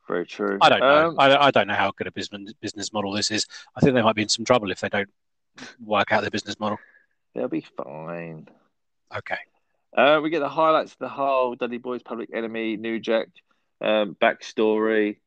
[0.08, 0.58] Very true.
[0.62, 1.10] I don't know.
[1.10, 3.48] Um, I, I don't know how good a business business model this is.
[3.76, 5.10] I think they might be in some trouble if they don't
[5.84, 6.78] work out their business model.
[7.34, 8.48] They'll be fine.
[9.16, 9.38] Okay.
[9.96, 13.28] Uh, we get the highlights of the whole Dudley Boys Public Enemy New Jack
[13.82, 15.18] um, backstory.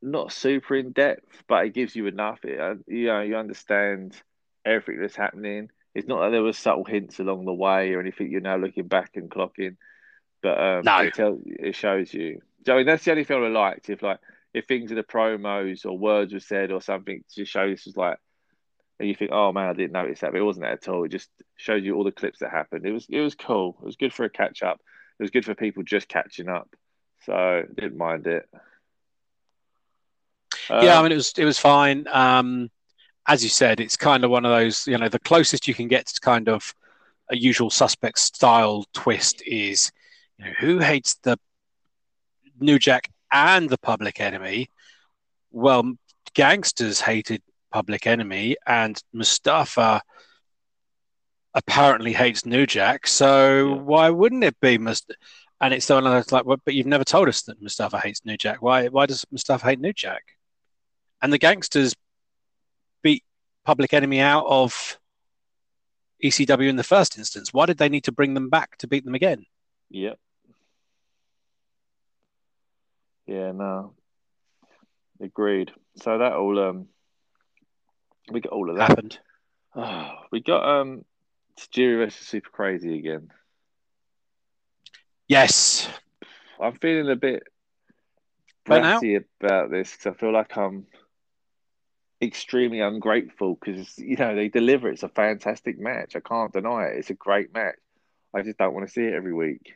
[0.00, 2.44] Not super in depth, but it gives you enough.
[2.44, 4.20] It, uh, you know, you understand
[4.64, 5.70] everything that's happening.
[5.94, 8.30] It's not that there were subtle hints along the way or anything.
[8.30, 9.76] You're now looking back and clocking.
[10.42, 10.98] But um, no.
[10.98, 12.40] it, tell, it shows you.
[12.68, 13.90] I mean, that's the only thing I liked.
[13.90, 14.18] If like
[14.54, 17.96] if things in the promos or words were said or something to show this was
[17.96, 18.18] like,
[18.98, 21.04] and you think, oh man, I didn't notice that, but it wasn't that at all.
[21.04, 22.86] It just showed you all the clips that happened.
[22.86, 23.76] It was it was cool.
[23.82, 24.80] It was good for a catch up.
[25.18, 26.68] It was good for people just catching up.
[27.26, 28.48] So didn't mind it.
[30.70, 32.06] Um, yeah, I um, mean it was it was fine.
[32.08, 32.70] Um,
[33.26, 35.88] as you said, it's kind of one of those, you know, the closest you can
[35.88, 36.74] get to kind of
[37.30, 39.92] a usual suspect style twist is
[40.38, 41.38] you know, who hates the
[42.58, 44.68] New Jack and the Public Enemy?
[45.50, 45.94] Well,
[46.34, 47.42] gangsters hated
[47.72, 50.02] Public Enemy, and Mustafa
[51.54, 53.06] apparently hates New Jack.
[53.06, 55.18] So why wouldn't it be Mustafa?
[55.60, 58.36] And it's one of those like, but you've never told us that Mustafa hates New
[58.36, 58.62] Jack.
[58.62, 58.88] Why?
[58.88, 60.22] Why does Mustafa hate New Jack?
[61.22, 61.94] And the gangsters
[63.02, 63.22] beat
[63.64, 64.98] Public Enemy out of
[66.22, 67.52] ECW in the first instance.
[67.52, 69.46] Why did they need to bring them back to beat them again?
[69.90, 70.18] Yep.
[73.26, 73.94] Yeah, no.
[75.20, 75.70] Agreed.
[76.02, 76.88] So that all um
[78.30, 78.88] we got all of that.
[78.88, 79.18] Happened.
[79.74, 81.04] Oh, we got um
[81.58, 83.30] Tajiri versus Super Crazy again.
[85.28, 85.88] Yes.
[86.60, 87.42] I'm feeling a bit
[88.66, 90.86] bratty about this because I feel like I'm
[92.20, 94.88] extremely ungrateful because you know they deliver.
[94.88, 96.14] It's a fantastic match.
[96.14, 96.98] I can't deny it.
[96.98, 97.76] It's a great match.
[98.34, 99.74] I just don't want to see it every week.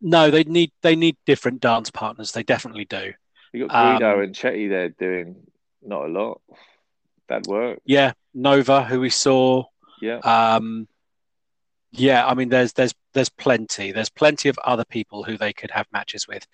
[0.00, 2.32] No, they need they need different dance partners.
[2.32, 3.12] They definitely do.
[3.52, 5.36] You got Guido um, and Chetti there doing
[5.82, 6.40] not a lot.
[7.32, 7.80] That work.
[7.86, 9.64] Yeah, Nova, who we saw.
[10.02, 10.18] Yeah.
[10.18, 10.86] Um,
[11.90, 13.90] yeah, I mean, there's there's there's plenty.
[13.90, 16.46] There's plenty of other people who they could have matches with.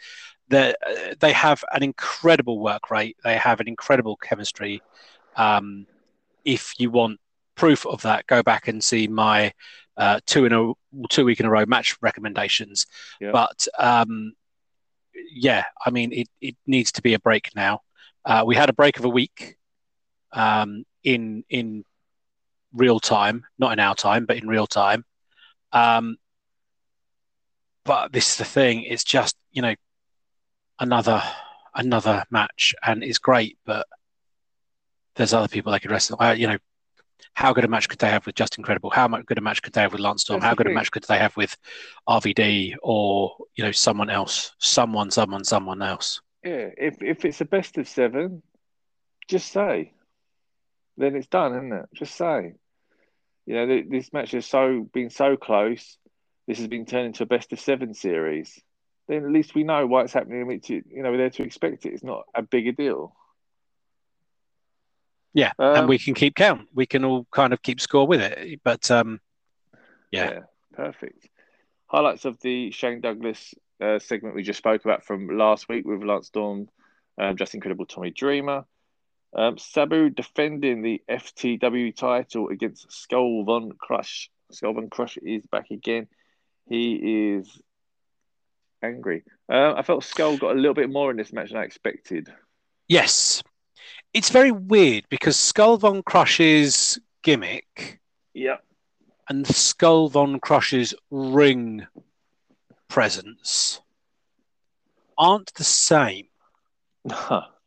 [0.48, 0.74] They
[1.18, 3.16] they have an incredible work rate.
[3.24, 4.80] They have an incredible chemistry.
[5.34, 5.86] Um,
[6.44, 7.18] if you want
[7.56, 9.52] proof of that, go back and see my
[9.96, 10.72] uh, two in a
[11.08, 12.86] two week in a row match recommendations.
[13.20, 13.32] Yeah.
[13.32, 14.32] But um,
[15.32, 17.80] yeah, I mean, it, it needs to be a break now.
[18.24, 19.56] Uh, we had a break of a week
[20.32, 21.84] um, in in
[22.72, 25.04] real time, not in our time, but in real time.
[25.72, 26.16] Um,
[27.84, 29.74] but this is the thing; it's just you know
[30.78, 31.22] another
[31.74, 33.86] another match, and it's great, but
[35.14, 36.16] there's other people they could wrestle.
[36.20, 36.58] Uh, you know,
[37.34, 38.90] how good a match could they have with Justin Credible?
[38.90, 40.40] How much good a match could they have with Lance Storm?
[40.40, 41.56] How good a match could they have with
[42.08, 46.20] RVD or you know someone else, someone, someone, someone else?
[46.44, 48.42] Yeah, if if it's a best of seven,
[49.28, 49.92] just say.
[50.98, 51.86] Then it's done, isn't it?
[51.94, 52.54] Just say.
[53.46, 55.96] You know, this match has so been so close.
[56.46, 58.60] This has been turned into a best of seven series.
[59.06, 60.60] Then at least we know why it's happening.
[60.68, 61.94] You know, we're there to expect it.
[61.94, 63.14] It's not a bigger deal.
[65.32, 66.68] Yeah, um, and we can keep count.
[66.74, 68.60] We can all kind of keep score with it.
[68.64, 69.20] But um,
[70.10, 70.30] yeah.
[70.30, 70.40] yeah
[70.74, 71.28] perfect.
[71.86, 76.02] Highlights of the Shane Douglas uh, segment we just spoke about from last week with
[76.02, 76.68] Lance Storm,
[77.18, 78.64] um, Justin Credible, Tommy Dreamer.
[79.34, 84.28] Um, Sabu defending the FTW title against Skull Von Krush.
[84.50, 86.08] Skull Von Krush is back again.
[86.68, 87.60] He is
[88.82, 89.24] angry.
[89.50, 92.32] Uh, I felt Skull got a little bit more in this match than I expected.
[92.88, 93.42] Yes,
[94.14, 98.00] it's very weird because Skull Von Krush's gimmick,
[98.32, 98.56] yeah,
[99.28, 101.86] and Skull Von Krush's ring
[102.88, 103.80] presence
[105.18, 106.28] aren't the same.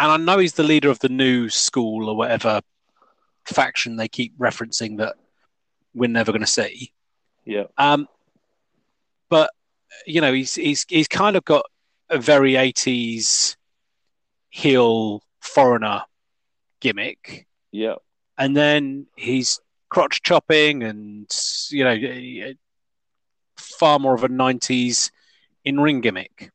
[0.00, 2.62] and I know he's the leader of the new school or whatever
[3.44, 5.14] faction they keep referencing that
[5.94, 6.92] we're never going to see.
[7.44, 7.64] Yeah.
[7.76, 8.08] Um,
[9.28, 9.50] but
[10.06, 11.66] you know, he's he's he's kind of got
[12.08, 13.56] a very eighties
[14.48, 16.02] heel foreigner
[16.80, 17.46] gimmick.
[17.70, 17.96] Yeah.
[18.38, 21.30] And then he's crotch chopping and,
[21.70, 22.52] you know,
[23.56, 25.10] far more of a 90s
[25.64, 26.50] in ring gimmick.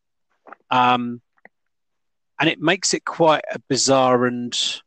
[0.72, 1.22] Um,
[2.40, 4.82] and it makes it quite a bizarre and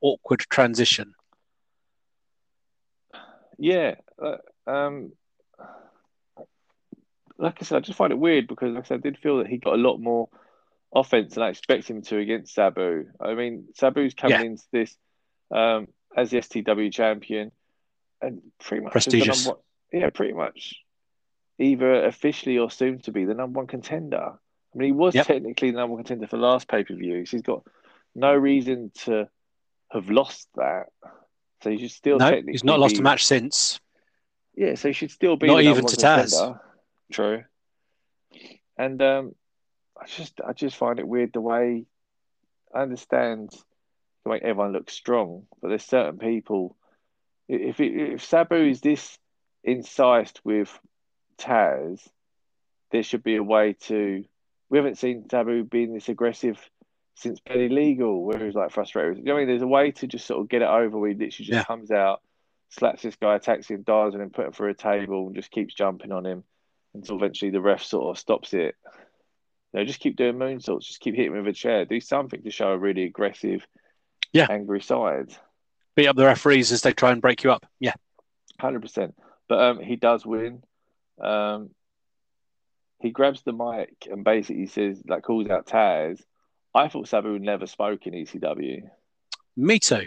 [0.00, 1.14] awkward transition.
[3.58, 3.96] Yeah.
[4.22, 4.36] Uh,
[4.70, 5.12] um,
[7.38, 9.38] like I said, I just find it weird because, like I said, I did feel
[9.38, 10.28] that he got a lot more
[10.94, 13.06] offense than I expect him to against Sabu.
[13.20, 14.46] I mean, Sabu's coming yeah.
[14.46, 14.96] into this
[15.50, 17.52] um, as the FTW champion
[18.20, 19.46] and pretty much prestigious.
[19.46, 19.60] Number,
[19.92, 20.76] yeah, pretty much
[21.58, 24.38] either officially or soon to be the number one contender.
[24.76, 25.26] I mean, he was yep.
[25.26, 27.24] technically the number one contender for last pay per view.
[27.24, 27.62] So he's got
[28.14, 29.26] no reason to
[29.90, 30.88] have lost that.
[31.62, 33.80] So he should still no, he's not lost a match since.
[34.54, 36.58] Yeah, so he should still be not even to Taz.
[37.10, 37.44] True.
[38.76, 39.34] And um,
[39.98, 41.86] I just I just find it weird the way
[42.74, 43.50] I understand
[44.24, 46.76] the way everyone looks strong, but there's certain people.
[47.48, 49.18] If it, if Sabu is this
[49.64, 50.78] incised with
[51.38, 52.06] Taz,
[52.90, 54.24] there should be a way to.
[54.68, 56.58] We haven't seen Sabu being this aggressive
[57.14, 59.18] since Penny Legal, where he was like frustrated.
[59.18, 61.10] You know I mean, there's a way to just sort of get it over where
[61.10, 61.64] he literally just yeah.
[61.64, 62.20] comes out,
[62.70, 65.50] slaps this guy, attacks him, dives, and then put him through a table and just
[65.50, 66.44] keeps jumping on him
[66.94, 68.74] until eventually the ref sort of stops it
[69.76, 72.70] know, just keep doing moonsaults, just keep hitting with a chair, do something to show
[72.70, 73.66] a really aggressive,
[74.32, 75.36] yeah, angry side.
[75.94, 77.66] Beat up the referees as they try and break you up.
[77.78, 77.94] Yeah,
[78.60, 79.14] hundred percent.
[79.48, 80.62] But um, he does win.
[81.20, 81.70] Um,
[83.00, 86.20] he grabs the mic and basically says, like, calls out Taz.
[86.74, 88.82] I thought Sabu never spoke in ECW.
[89.56, 90.06] Me too.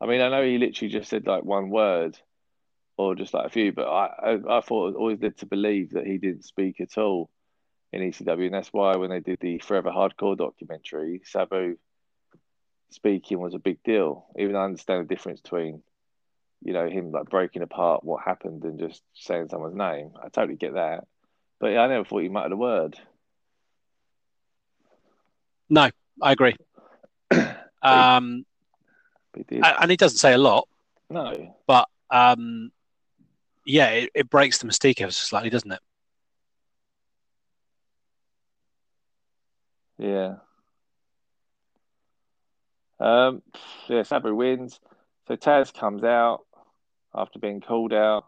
[0.00, 2.18] I mean, I know he literally just said like one word
[2.96, 6.06] or just like a few, but I, I, I thought always led to believe that
[6.06, 7.30] he didn't speak at all
[7.92, 11.76] in ECW, and that's why when they did the Forever Hardcore documentary, Sabu
[12.90, 14.26] speaking was a big deal.
[14.38, 15.82] Even I understand the difference between,
[16.62, 20.12] you know, him like breaking apart what happened and just saying someone's name.
[20.22, 21.06] I totally get that,
[21.58, 22.98] but yeah, I never thought he mattered a word.
[25.68, 25.90] No,
[26.22, 26.54] I agree.
[27.82, 28.44] um,
[29.62, 30.68] and he doesn't say a lot.
[31.10, 32.70] No, but um,
[33.64, 35.80] yeah, it, it breaks the mystique ever so slightly, doesn't it?
[39.98, 40.36] Yeah.
[42.98, 43.42] Um,
[43.88, 44.80] yeah, Sabu wins.
[45.28, 46.44] So Taz comes out
[47.14, 48.26] after being called out.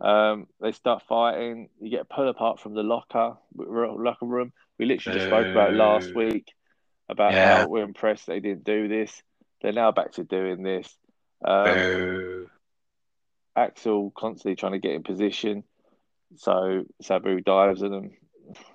[0.00, 1.68] Um, they start fighting.
[1.80, 4.52] You get pulled apart from the locker locker room.
[4.78, 6.52] We literally just spoke about last week
[7.08, 7.58] about yeah.
[7.58, 9.22] how we're impressed they didn't do this.
[9.62, 10.94] They're now back to doing this.
[11.44, 12.46] Um,
[13.56, 15.64] Axel constantly trying to get in position.
[16.36, 18.12] So Sabu dives at them.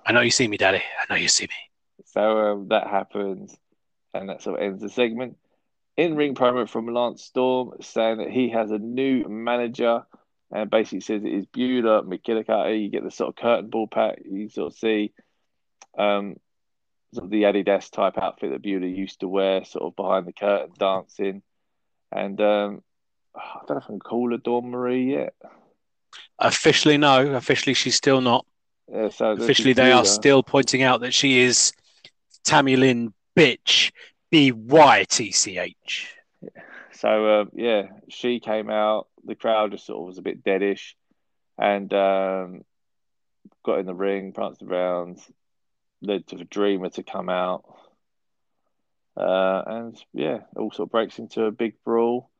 [0.06, 0.78] I know you see me, Daddy.
[0.78, 2.04] I know you see me.
[2.06, 3.56] So um, that happens,
[4.14, 5.36] and that sort of ends the segment.
[5.96, 10.04] In ring promo from Lance Storm saying that he has a new manager
[10.52, 12.82] and basically says it is Beulah McGillicutty.
[12.82, 14.18] You get the sort of curtain ball pack.
[14.24, 15.12] You sort of see
[15.96, 16.36] um,
[17.14, 20.32] sort of the Adidas type outfit that Beulah used to wear, sort of behind the
[20.32, 21.42] curtain dancing.
[22.12, 22.82] And um,
[23.34, 25.34] I don't know if I can call her Dawn Marie yet.
[26.38, 27.34] Officially, no.
[27.34, 28.44] Officially, she's still not.
[28.92, 31.72] Yeah, so Officially, they are still pointing out that she is
[32.44, 33.92] Tammy Lynn Bytch,
[34.30, 36.12] B Y T C H.
[36.92, 39.06] So uh, yeah, she came out.
[39.24, 40.94] The crowd just sort of was a bit deadish,
[41.58, 42.62] and um,
[43.64, 45.18] got in the ring, pranced around,
[46.02, 47.64] led to the Dreamer to come out,
[49.16, 52.30] uh, and yeah, all sort of breaks into a big brawl.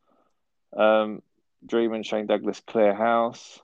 [0.76, 1.22] Um,
[1.66, 3.61] Dreamer and Shane Douglas clear house.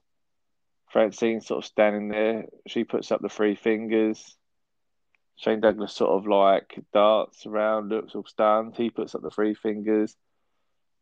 [0.91, 2.47] Francine sort of standing there.
[2.67, 4.37] She puts up the three fingers.
[5.37, 8.77] Shane Douglas sort of like darts around, looks all stunned.
[8.77, 10.17] He puts up the three fingers.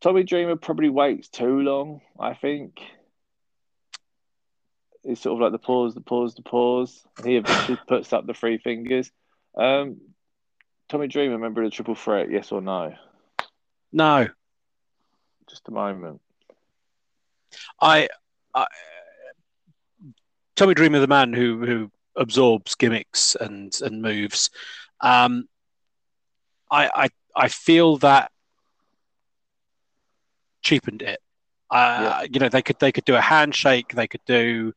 [0.01, 2.81] Tommy Dreamer probably waits too long, I think.
[5.03, 7.07] It's sort of like the pause, the pause, the pause.
[7.25, 9.11] He eventually puts up the three fingers.
[9.57, 10.01] Um,
[10.89, 12.95] Tommy Dreamer, member of the Triple Threat, yes or no?
[13.93, 14.29] No.
[15.49, 16.21] Just a moment.
[17.81, 18.09] I,
[18.55, 18.67] I
[20.57, 24.51] Tommy Dreamer, the man who who absorbs gimmicks and and moves.
[25.01, 25.49] Um,
[26.71, 28.31] I I I feel that
[30.65, 31.21] cheapened it.
[31.71, 32.27] Uh, yeah.
[32.31, 34.73] You know, they could they could do a handshake, they could do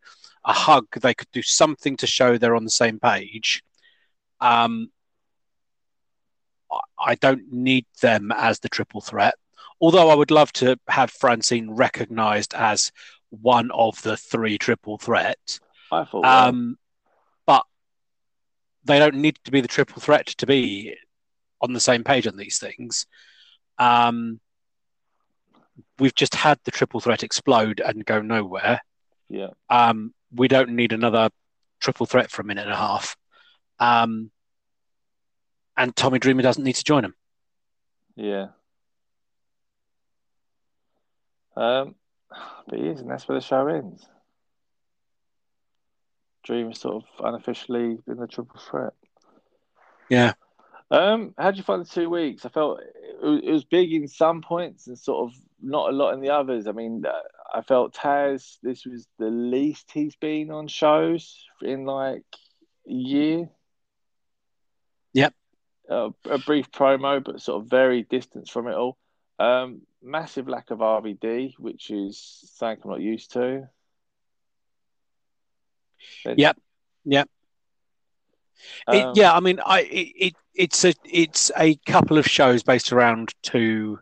[0.45, 3.63] a hug, they could do something to show they're on the same page.
[4.39, 4.91] Um,
[6.99, 9.35] I don't need them as the triple threat.
[9.79, 12.91] Although I would love to have Francine recognised as
[13.29, 15.59] one of the three triple threat.
[15.91, 16.25] I thought.
[16.25, 16.77] Um,
[17.45, 17.63] but
[18.83, 20.95] they don't need to be the triple threat to be
[21.61, 23.05] on the same page on these things.
[23.77, 24.39] Um,
[25.99, 28.81] we've just had the triple threat explode and go nowhere.
[29.29, 29.49] Yeah.
[29.69, 31.29] Um, we don't need another
[31.79, 33.15] triple threat for a minute and a half.
[33.79, 34.31] Um,
[35.75, 37.13] and Tommy Dreamer doesn't need to join him.
[38.15, 38.47] Yeah.
[41.55, 41.95] Um,
[42.67, 44.05] but he is, and that's where the show ends.
[46.43, 48.93] Dream is sort of unofficially in the triple threat.
[50.09, 50.33] Yeah.
[50.89, 52.45] Um, how did you find the two weeks?
[52.45, 56.21] I felt it was big in some points and sort of not a lot in
[56.21, 56.67] the others.
[56.67, 57.11] I mean, uh,
[57.53, 58.57] I felt Taz.
[58.61, 62.23] This was the least he's been on shows in like
[62.87, 63.49] a year.
[65.13, 65.33] Yep.
[65.89, 68.97] Uh, a brief promo, but sort of very distant from it all.
[69.39, 72.19] Um, massive lack of RVD, which is
[72.55, 73.69] something I'm not used to.
[76.25, 76.57] Yep.
[77.05, 77.29] Yep.
[78.87, 82.63] Um, it, yeah, I mean, I it, it, it's a it's a couple of shows
[82.63, 83.99] based around two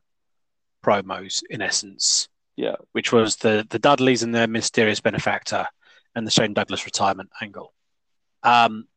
[0.85, 2.27] promos in essence.
[2.55, 5.67] Yeah, which was the the Dudleys and their mysterious benefactor,
[6.15, 7.73] and the Shane Douglas retirement angle.
[8.43, 8.87] Um,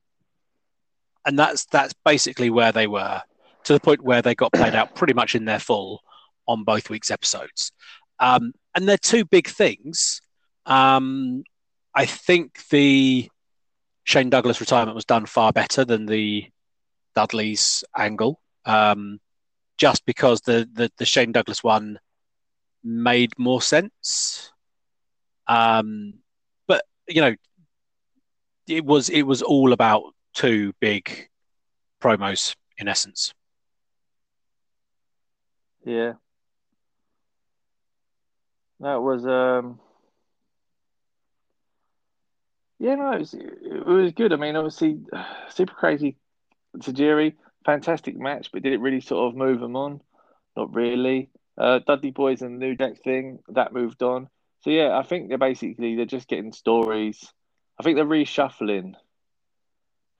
[1.24, 3.22] and that's that's basically where they were
[3.64, 6.01] to the point where they got played out pretty much in their full
[6.47, 7.72] on both weeks' episodes.
[8.20, 10.20] Um, and they're two big things.
[10.66, 11.45] Um,
[11.95, 13.28] I think the
[14.05, 16.47] Shane Douglas retirement was done far better than the
[17.14, 19.20] Dudley's angle, um,
[19.79, 21.99] just because the, the, the Shane Douglas one
[22.83, 24.53] made more sense.
[25.47, 26.14] Um,
[26.66, 27.35] but you know,
[28.68, 30.03] it was it was all about
[30.35, 31.29] two big
[32.03, 33.33] promos in essence.
[35.85, 36.14] Yeah.
[38.81, 39.81] That was um
[42.81, 44.33] yeah, no, it was, it was good.
[44.33, 45.01] I mean, obviously,
[45.49, 46.16] super crazy
[46.76, 47.35] Tajiri,
[47.68, 50.00] fantastic match, but did it really sort of move them on?
[50.56, 51.28] Not really.
[51.58, 54.28] Uh, Dudley Boys and New Jack thing that moved on.
[54.62, 57.30] So yeah, I think they're basically they're just getting stories.
[57.78, 58.94] I think they're reshuffling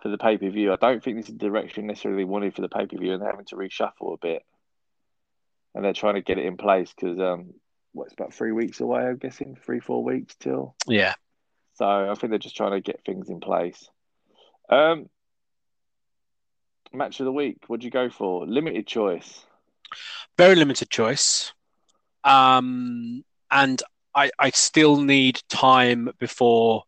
[0.03, 0.75] for the pay per view.
[0.75, 3.23] I don't think this is the direction necessarily wanted for the pay per view, and
[3.23, 4.43] they're having to reshuffle a bit.
[5.75, 7.55] And they're trying to get it in place because um,
[7.93, 9.01] what's about three weeks away?
[9.01, 10.75] I'm guessing three four weeks till.
[10.87, 11.15] Yeah,
[11.77, 13.89] so I think they're just trying to get things in place.
[14.69, 15.09] Um,
[16.93, 17.59] match of the week.
[17.67, 18.47] What'd you go for?
[18.47, 19.45] Limited choice.
[20.37, 21.53] Very limited choice.
[22.25, 23.83] Um, and
[24.15, 26.85] I, I still need time before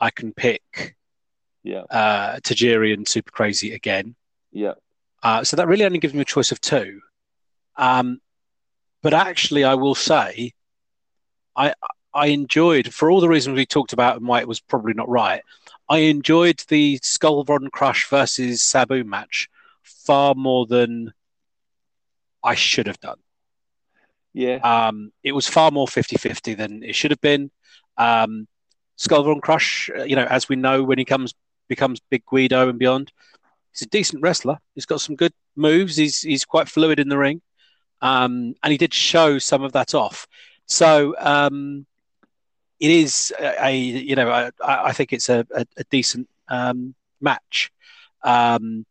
[0.00, 0.96] I can pick
[1.62, 1.82] yeah.
[1.90, 4.14] uh, Tajiri and Super Crazy again.
[4.52, 4.74] Yeah.
[5.22, 7.00] Uh, so that really only gives me a choice of two.
[7.76, 8.20] Um,
[9.02, 10.52] but actually, I will say,
[11.56, 11.74] I
[12.14, 15.08] I enjoyed, for all the reasons we talked about and why it was probably not
[15.08, 15.42] right,
[15.88, 19.48] I enjoyed the Skull Von Krush versus Sabu match
[19.82, 21.12] far more than
[22.44, 23.18] I should have done.
[24.34, 24.56] Yeah.
[24.56, 27.50] Um, it was far more 50 50 than it should have been.
[27.96, 28.46] Um,
[28.96, 31.34] Skull Von Krush, uh, you know, as we know, when he comes
[31.68, 33.12] becomes Big Guido and beyond,
[33.72, 34.58] he's a decent wrestler.
[34.74, 35.96] He's got some good moves.
[35.96, 37.40] He's he's quite fluid in the ring,
[38.00, 40.26] um, and he did show some of that off.
[40.66, 41.86] So um,
[42.80, 46.94] it is a, a you know I, I, think it's a, a, a decent um,
[47.20, 47.70] match.
[48.22, 48.86] Um,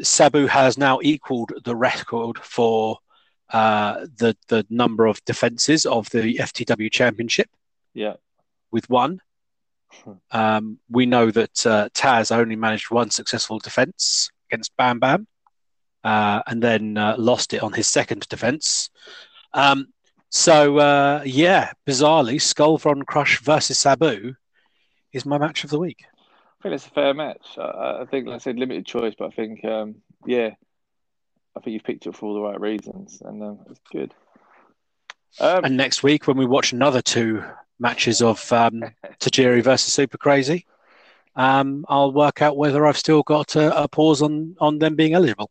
[0.00, 2.98] Sabu has now equaled the record for
[3.50, 7.48] uh, the the number of defenses of the FTW Championship.
[7.94, 8.14] Yeah,
[8.70, 9.20] with one.
[10.30, 15.26] Um, we know that uh, Taz only managed one successful defense against Bam Bam,
[16.04, 18.90] uh, and then uh, lost it on his second defense.
[19.54, 19.88] Um,
[20.30, 24.34] so uh, yeah, bizarrely, Skull Krush versus Sabu
[25.12, 26.04] is my match of the week.
[26.60, 27.56] I think it's a fair match.
[27.56, 30.50] I, I think, like I said, limited choice, but I think, um, yeah,
[31.56, 34.12] I think you've picked it for all the right reasons, and um, it's good.
[35.40, 37.44] Um, and next week, when we watch another two
[37.78, 38.82] matches of um,
[39.20, 40.66] Tajiri versus Super Crazy,
[41.36, 45.14] um, I'll work out whether I've still got a, a pause on on them being
[45.14, 45.50] eligible.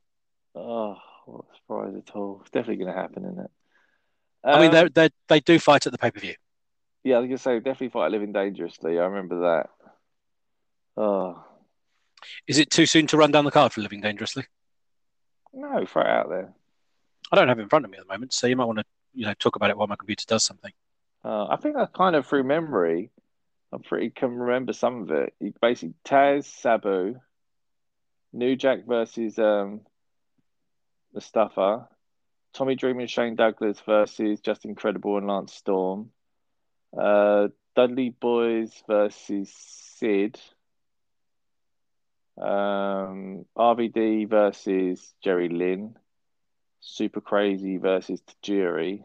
[0.55, 2.39] Oh, what a surprise at all!
[2.41, 3.51] It's definitely going to happen, isn't it?
[4.47, 6.35] Um, I mean, they they they do fight at the pay per view.
[7.03, 8.97] Yeah, I going to say definitely fight Living Dangerously.
[8.97, 9.69] I remember that.
[10.95, 11.43] Oh,
[12.47, 14.45] is it too soon to run down the card for Living Dangerously?
[15.53, 16.53] No, throw it out there.
[17.31, 18.79] I don't have it in front of me at the moment, so you might want
[18.79, 20.71] to you know talk about it while my computer does something.
[21.25, 23.11] Uh, I think I kind of through memory,
[23.73, 25.33] I pretty can remember some of it.
[25.41, 27.19] You basically Taz, Sabu,
[28.31, 29.81] New Jack versus um,
[31.13, 31.89] Mustafa,
[32.57, 36.09] Tommy Dreamer and Shane Douglas versus Justin Credible and Lance Storm,
[36.99, 40.39] uh, Dudley Boys versus Sid,
[42.41, 45.97] um, RVD versus Jerry Lynn,
[46.79, 49.03] Super Crazy versus Tajiri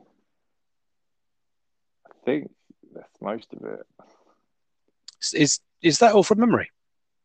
[2.06, 2.50] I think
[2.94, 3.86] that's most of it.
[5.34, 6.70] Is is that all from memory?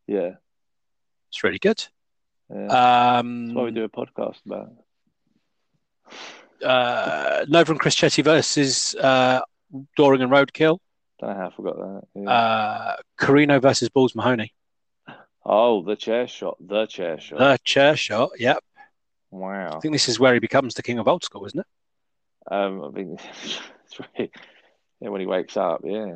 [0.08, 0.32] Yeah,
[1.30, 1.86] it's really good.
[2.50, 3.20] Yeah.
[3.20, 4.72] Um, that's why we do a podcast about.
[6.64, 9.42] Uh, Nova Chris Chetti versus uh,
[9.96, 10.80] Doring and Roadkill.
[11.20, 12.02] Don't know how I forgot that.
[12.16, 12.30] Yeah.
[12.30, 14.54] Uh, Corino versus Balls Mahoney.
[15.46, 16.58] Oh, the chair shot.
[16.60, 17.40] The chair shot.
[17.40, 18.32] The chair shot.
[18.38, 18.60] Yep.
[19.32, 19.78] Wow.
[19.78, 21.66] I think this is where he becomes the king of old school, isn't it?
[22.54, 24.32] Um, I it's really,
[25.00, 26.16] yeah, when he wakes up, yeah.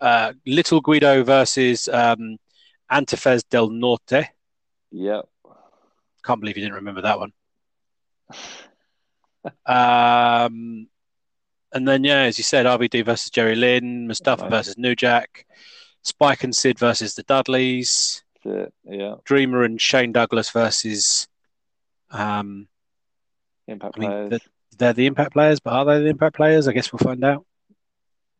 [0.00, 2.36] Uh, Little Guido versus um,
[3.50, 4.30] del Norte.
[4.90, 5.28] Yep.
[6.24, 7.32] Can't believe you didn't remember that one.
[9.66, 10.88] um,
[11.72, 14.50] and then, yeah, as you said, RVD versus Jerry Lynn, Mustafa right.
[14.50, 15.46] versus New Jack,
[16.02, 18.22] Spike and Sid versus the Dudleys.
[18.44, 19.14] yeah.
[19.24, 21.28] Dreamer and Shane Douglas versus.
[22.10, 22.68] Um,
[23.66, 24.30] Impact I mean, players.
[24.30, 24.38] They're,
[24.78, 26.68] they're the Impact players, but are they the Impact players?
[26.68, 27.44] I guess we'll find out.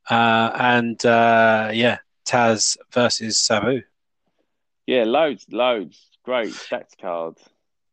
[0.09, 3.82] Uh, and uh, yeah, Taz versus Sabu.
[4.86, 6.03] Yeah, loads, loads.
[6.24, 7.42] Great stacked cards.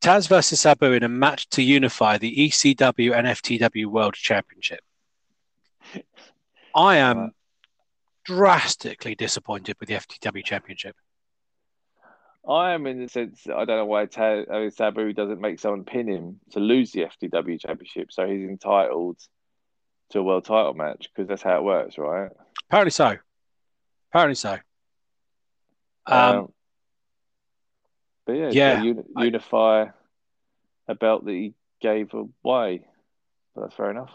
[0.01, 4.81] Taz versus Sabu in a match to unify the ECW and FTW World Championship.
[6.75, 7.31] I am
[8.23, 10.95] drastically disappointed with the FTW Championship.
[12.47, 15.59] I am in the sense I don't know why Taz, I mean, Sabu doesn't make
[15.59, 19.17] someone pin him to lose the FTW Championship, so he's entitled
[20.11, 22.29] to a world title match because that's how it works, right?
[22.69, 23.17] Apparently so.
[24.11, 24.57] Apparently so.
[26.05, 26.53] Um, um
[28.25, 29.85] but yeah, yeah uni- I, unify
[30.87, 32.85] a belt that he gave away.
[33.53, 34.11] But that's fair enough.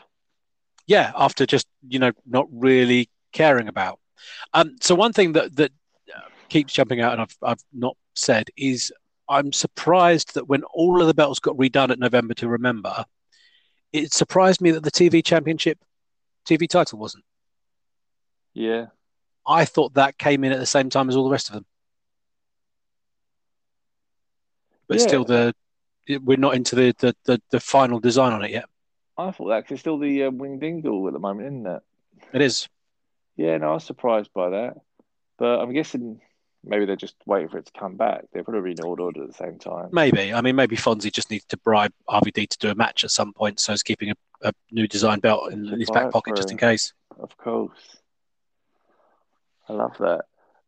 [0.86, 3.98] Yeah, after just you know not really caring about.
[4.52, 5.72] Um, so one thing that that
[6.48, 8.92] keeps jumping out, and I've I've not said is
[9.28, 13.04] I'm surprised that when all of the belts got redone at November to Remember,
[13.92, 15.78] it surprised me that the TV Championship
[16.48, 17.24] TV title wasn't.
[18.52, 18.86] Yeah.
[19.46, 21.66] I thought that came in at the same time as all the rest of them.
[24.91, 25.07] But yeah.
[25.07, 25.55] still, the
[26.24, 28.64] we're not into the, the, the, the, final design on it yet.
[29.16, 31.82] I thought that because it's still the uh, wing dingle at the moment, isn't it?
[32.32, 32.68] It is.
[33.36, 34.74] Yeah, no, I was surprised by that.
[35.38, 36.20] But I'm guessing
[36.64, 38.24] maybe they're just waiting for it to come back.
[38.32, 39.91] They're probably in order at the same time.
[39.93, 40.34] Maybe.
[40.34, 43.32] I mean, maybe Fonzie just needs to bribe RVD to do a match at some
[43.32, 46.59] point, so he's keeping a, a new design belt in his back pocket just in
[46.59, 46.93] case.
[47.16, 47.99] Of course.
[49.68, 50.24] I love that.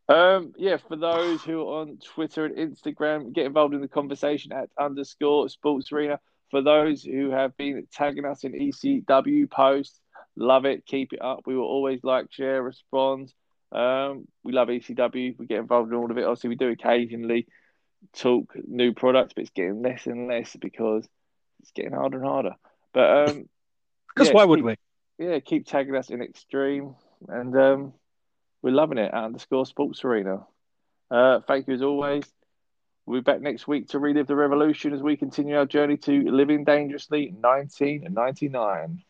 [0.09, 4.53] Um, yeah, for those who are on Twitter and Instagram, get involved in the conversation
[4.53, 6.19] at underscore sports arena.
[6.51, 10.01] For those who have been tagging us in ECW posts,
[10.37, 10.85] love it.
[10.87, 11.41] Keep it up.
[11.47, 13.33] We will always like, share, respond.
[13.71, 15.39] Um, we love ECW.
[15.39, 16.25] We get involved in all of it.
[16.25, 17.47] Obviously, we do occasionally
[18.13, 21.09] talk new products, but it's getting less and less because
[21.61, 22.55] it's getting harder and harder.
[22.93, 23.49] But um,
[24.09, 24.77] because yeah, why would we?
[25.19, 26.97] Yeah, keep tagging us in Extreme,
[27.29, 27.93] and um,
[28.63, 29.13] we're loving it.
[29.13, 30.47] At underscore Sports Arena.
[31.11, 32.25] Uh, thank you as always.
[33.05, 36.31] We'll be back next week to relive the revolution as we continue our journey to
[36.31, 39.03] living dangerously 1999.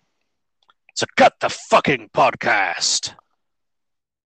[0.95, 3.15] So cut the fucking podcast.